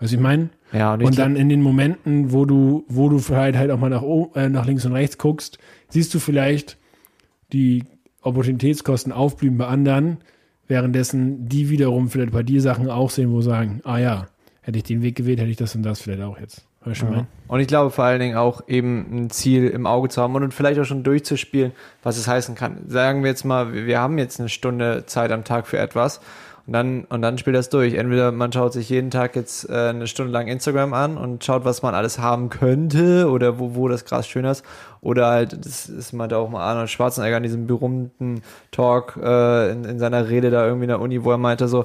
[0.04, 0.50] Was ich meine?
[0.74, 3.80] Ja, und ich Und dann in den Momenten, wo du, wo du vielleicht halt auch
[3.80, 4.04] mal nach,
[4.36, 6.78] äh, nach links und rechts guckst, siehst du vielleicht
[7.54, 7.86] die
[8.22, 10.18] Opportunitätskosten aufblühen bei anderen,
[10.68, 14.28] währenddessen die wiederum vielleicht bei dir Sachen auch sehen, wo sagen, ah ja,
[14.60, 16.68] hätte ich den Weg gewählt, hätte ich das und das vielleicht auch jetzt.
[16.84, 17.26] Du, ja.
[17.48, 20.54] Und ich glaube vor allen Dingen auch eben ein Ziel im Auge zu haben und
[20.54, 22.90] vielleicht auch schon durchzuspielen, was es heißen kann.
[22.90, 26.20] Sagen wir jetzt mal, wir haben jetzt eine Stunde Zeit am Tag für etwas
[26.66, 27.96] und dann, und dann spielt das durch.
[27.96, 31.66] Entweder man schaut sich jeden Tag jetzt äh, eine Stunde lang Instagram an und schaut,
[31.66, 34.64] was man alles haben könnte oder wo, wo das Gras schön ist.
[35.02, 39.72] Oder halt, das ist mal da auch mal Arnold Schwarzenegger in diesem berühmten Talk äh,
[39.72, 41.84] in, in seiner Rede da irgendwie in der Uni, wo er meinte so,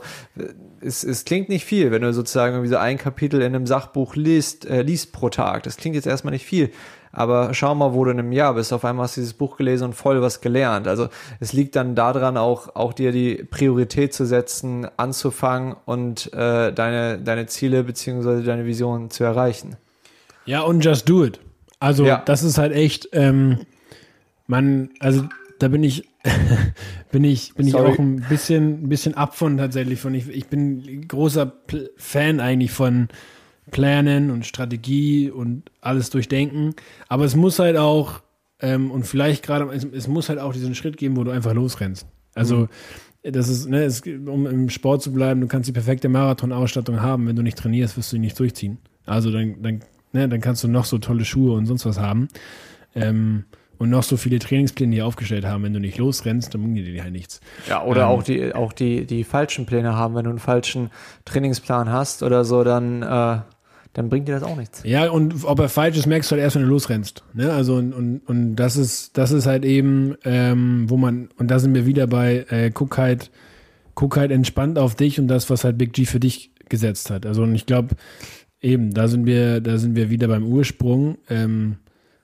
[0.80, 4.14] es, es klingt nicht viel, wenn du sozusagen irgendwie so ein Kapitel in einem Sachbuch
[4.14, 5.64] liest, äh, liest pro Tag.
[5.64, 6.70] Das klingt jetzt erstmal nicht viel.
[7.12, 8.72] Aber schau mal, wo du in einem Jahr bist.
[8.72, 10.86] Auf einmal hast du dieses Buch gelesen und voll was gelernt.
[10.86, 11.08] Also
[11.40, 17.18] es liegt dann daran, auch, auch dir die Priorität zu setzen, anzufangen und äh, deine,
[17.18, 19.76] deine Ziele beziehungsweise deine Vision zu erreichen.
[20.44, 21.40] Ja, und just do it.
[21.80, 22.22] Also, Ja.
[22.24, 23.58] das ist halt echt, ähm,
[24.46, 25.24] man, also
[25.58, 26.08] da bin ich,
[27.12, 30.14] bin ich, bin ich auch ein bisschen, ein bisschen ab von tatsächlich von.
[30.14, 31.52] Ich, ich bin großer
[31.96, 33.08] Fan eigentlich von
[33.70, 36.74] Planen und Strategie und alles durchdenken.
[37.08, 38.20] Aber es muss halt auch,
[38.60, 41.54] ähm, und vielleicht gerade, es, es muss halt auch diesen Schritt geben, wo du einfach
[41.54, 42.06] losrennst.
[42.34, 42.68] Also,
[43.22, 47.26] das ist, ne, es, um im Sport zu bleiben, du kannst die perfekte Marathonausstattung haben.
[47.26, 48.78] Wenn du nicht trainierst, wirst du die nicht durchziehen.
[49.06, 49.80] Also dann, dann,
[50.12, 52.28] ne, dann kannst du noch so tolle Schuhe und sonst was haben.
[52.94, 53.44] Ähm,
[53.78, 56.84] und noch so viele Trainingspläne hier aufgestellt haben, wenn du nicht losrennst, dann bringen die
[56.84, 57.40] dir halt nichts.
[57.68, 58.08] Ja, oder Ähm.
[58.08, 60.14] auch die, auch die, die falschen Pläne haben.
[60.14, 60.90] Wenn du einen falschen
[61.24, 63.40] Trainingsplan hast oder so, dann, äh,
[63.92, 64.82] dann bringt dir das auch nichts.
[64.84, 67.24] Ja, und ob er falsch ist, merkst du halt erst, wenn du losrennst.
[67.34, 67.52] Ne?
[67.52, 71.58] Also und, und, und das ist, das ist halt eben, ähm, wo man, und da
[71.58, 73.30] sind wir wieder bei, äh, guck halt,
[73.94, 77.26] guck halt entspannt auf dich und das, was halt Big G für dich gesetzt hat.
[77.26, 77.96] Also und ich glaube,
[78.60, 81.18] eben, da sind wir, da sind wir wieder beim Ursprung.
[81.28, 81.78] Ähm,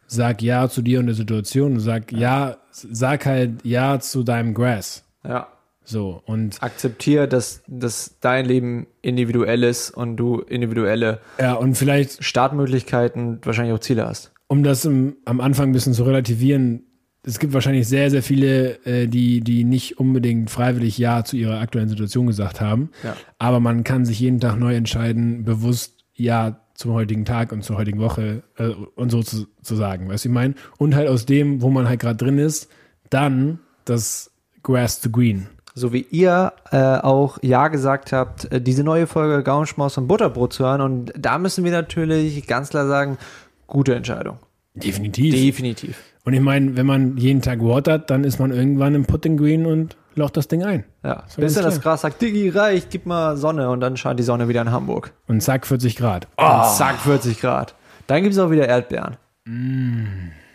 [0.07, 5.05] sag ja zu dir und der Situation, sag ja, sag halt ja zu deinem Grass.
[5.27, 5.49] Ja.
[5.85, 12.25] So, und Akzeptiere, dass, dass dein Leben individuell ist und du individuelle ja, und vielleicht
[12.25, 14.33] Startmöglichkeiten und wahrscheinlich auch Ziele hast.
[14.49, 16.85] um das im, am Anfang ein bisschen zu relativieren,
[17.27, 21.61] es gibt wahrscheinlich sehr, sehr viele, äh, die, die nicht unbedingt freiwillig Ja zu ihrer
[21.61, 22.91] aktuellen Situation gesagt haben.
[23.03, 23.17] Ja.
[23.39, 27.77] Aber man kann sich jeden Tag neu entscheiden, bewusst Ja zum heutigen Tag und zur
[27.79, 30.09] heutigen Woche äh, und so zu, zu sagen.
[30.09, 30.55] Weißt du, ich meine?
[30.77, 32.69] Und halt aus dem, wo man halt gerade drin ist,
[33.11, 34.31] dann das
[34.63, 35.47] Grass to Green.
[35.77, 40.53] So wie ihr äh, auch Ja gesagt habt, äh, diese neue Folge Gaumenschmaus und Butterbrot
[40.53, 40.81] zu hören.
[40.81, 43.19] Und da müssen wir natürlich ganz klar sagen,
[43.67, 44.39] gute Entscheidung.
[44.75, 45.35] Definitiv.
[45.35, 45.99] Definitiv.
[46.25, 49.67] und ich meine, wenn man jeden Tag watert, dann ist man irgendwann im Putting Green
[49.67, 50.85] und locht das Ding ein.
[51.03, 51.15] Ja.
[51.15, 51.81] ganz Bis dann das.
[51.81, 53.71] Gras sagt, Diggi, reicht, gib mal Sonne.
[53.71, 55.13] Und dann scheint die Sonne wieder in Hamburg.
[55.27, 56.27] Und zack, 40 Grad.
[56.37, 57.75] Und zack, 40 Grad.
[58.07, 59.17] Dann gibt es auch wieder Erdbeeren.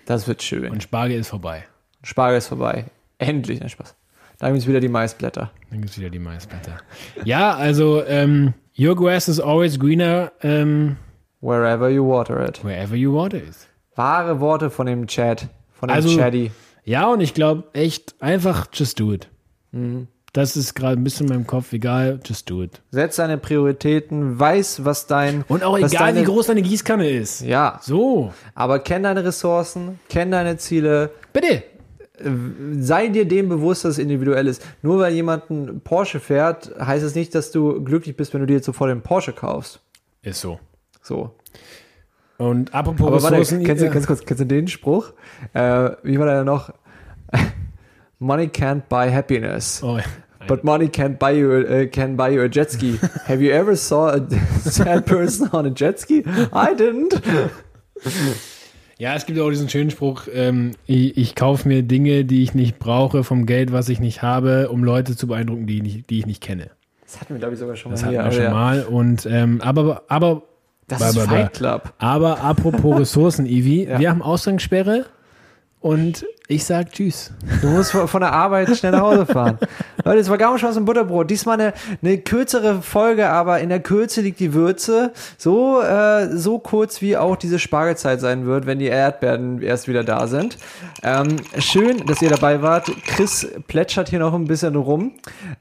[0.05, 0.72] Das wird schön.
[0.72, 1.65] Und Spargel ist vorbei.
[2.03, 2.86] Spargel ist vorbei.
[3.17, 3.95] Endlich, ne Spaß.
[4.39, 5.51] Dann gibt es wieder die Maisblätter.
[5.69, 6.77] Dann gibt's wieder die Maisblätter.
[7.25, 10.95] Ja, also ähm, your grass is always greener ähm,
[11.41, 12.63] Wherever you water it.
[12.63, 13.67] wherever your water is.
[13.95, 15.47] Wahre Worte von dem Chat.
[15.73, 16.51] Von dem Also- Chatty.
[16.85, 19.29] Ja, und ich glaube echt einfach just do it.
[19.71, 20.07] Mhm.
[20.33, 22.81] Das ist gerade ein bisschen in meinem Kopf, egal, just do it.
[22.91, 25.43] Setz deine Prioritäten, weiß, was dein.
[25.47, 27.41] Und auch egal, deine, wie groß deine Gießkanne ist.
[27.41, 31.63] Ja, So, aber kenn deine Ressourcen, kenn deine Ziele, bitte.
[32.80, 34.65] Sei dir dem bewusst, dass es individuell ist.
[34.82, 38.47] Nur weil jemand einen Porsche fährt, heißt es nicht, dass du glücklich bist, wenn du
[38.47, 39.80] dir jetzt sofort den Porsche kaufst.
[40.22, 40.59] Ist so.
[41.01, 41.32] So.
[42.38, 43.63] Und apropos Aber warte, Ressourcen.
[43.65, 45.11] kennst du, ganz kurz, kennst du den Spruch?
[45.53, 46.72] Äh, wie war der noch?
[48.20, 49.82] Money can't buy happiness.
[49.84, 49.99] oh,
[50.47, 52.97] But money can't buy you uh, can buy you a jet ski.
[53.26, 54.22] Have you ever saw a
[54.61, 56.24] sad person on a jet ski?
[56.53, 57.13] I didn't.
[58.99, 62.53] Ja, es gibt auch diesen schönen Spruch, ähm, ich, ich kaufe mir Dinge, die ich
[62.53, 66.09] nicht brauche, vom Geld, was ich nicht habe, um Leute zu beeindrucken, die, ich nicht,
[66.09, 66.69] die ich nicht kenne.
[67.05, 68.41] Das hatten wir glaube ich sogar schon Das mal hatten hier.
[68.41, 68.83] wir aber schon ja.
[68.83, 68.83] mal.
[68.83, 70.43] Und, ähm, aber, aber,
[70.87, 71.19] Das Ba, ist.
[71.29, 71.93] Fight Club.
[71.97, 73.99] aber apropos Ressourcen, Ivi, Ja.
[73.99, 75.05] wir haben Ausgangssperre
[75.79, 77.31] und ich sag Tschüss.
[77.61, 79.59] Du musst von der Arbeit schnell nach Hause fahren.
[80.03, 81.29] Leute, es war Gaumenschmaus und Butterbrot.
[81.29, 85.11] Diesmal eine, eine kürzere Folge, aber in der Kürze liegt die Würze.
[85.37, 90.03] So, äh, so kurz wie auch diese Spargelzeit sein wird, wenn die Erdbeeren erst wieder
[90.03, 90.57] da sind.
[91.03, 92.89] Ähm, schön, dass ihr dabei wart.
[93.05, 95.11] Chris plätschert hier noch ein bisschen rum,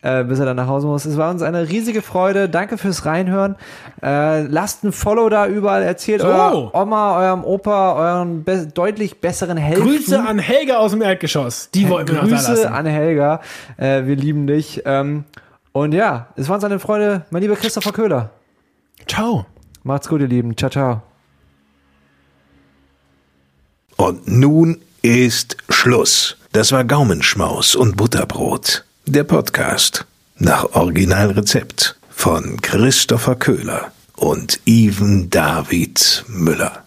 [0.00, 1.04] äh, bis er dann nach Hause muss.
[1.04, 2.48] Es war uns eine riesige Freude.
[2.48, 3.56] Danke fürs Reinhören.
[4.02, 5.82] Äh, lasst ein Follow da überall.
[5.82, 6.28] Erzählt Oh.
[6.28, 9.82] eurer Oma, eurem Opa, euren be deutlich besseren Helden.
[9.84, 11.70] Grüße an Helga aus dem Erdgeschoss.
[11.74, 12.66] Die wollten wir noch da Grüße lassen.
[12.72, 13.40] an Helga.
[13.76, 14.82] Äh, wir lieben dich.
[14.84, 15.24] Ähm,
[15.72, 18.30] und ja, es war uns eine Freude, mein lieber Christopher Köhler.
[19.06, 19.46] Ciao.
[19.82, 20.56] Macht's gut, ihr Lieben.
[20.56, 21.02] Ciao, ciao.
[23.96, 26.36] Und nun ist Schluss.
[26.52, 28.84] Das war Gaumenschmaus und Butterbrot.
[29.06, 30.06] Der Podcast
[30.36, 36.84] nach Originalrezept von Christopher Köhler und Even David Müller.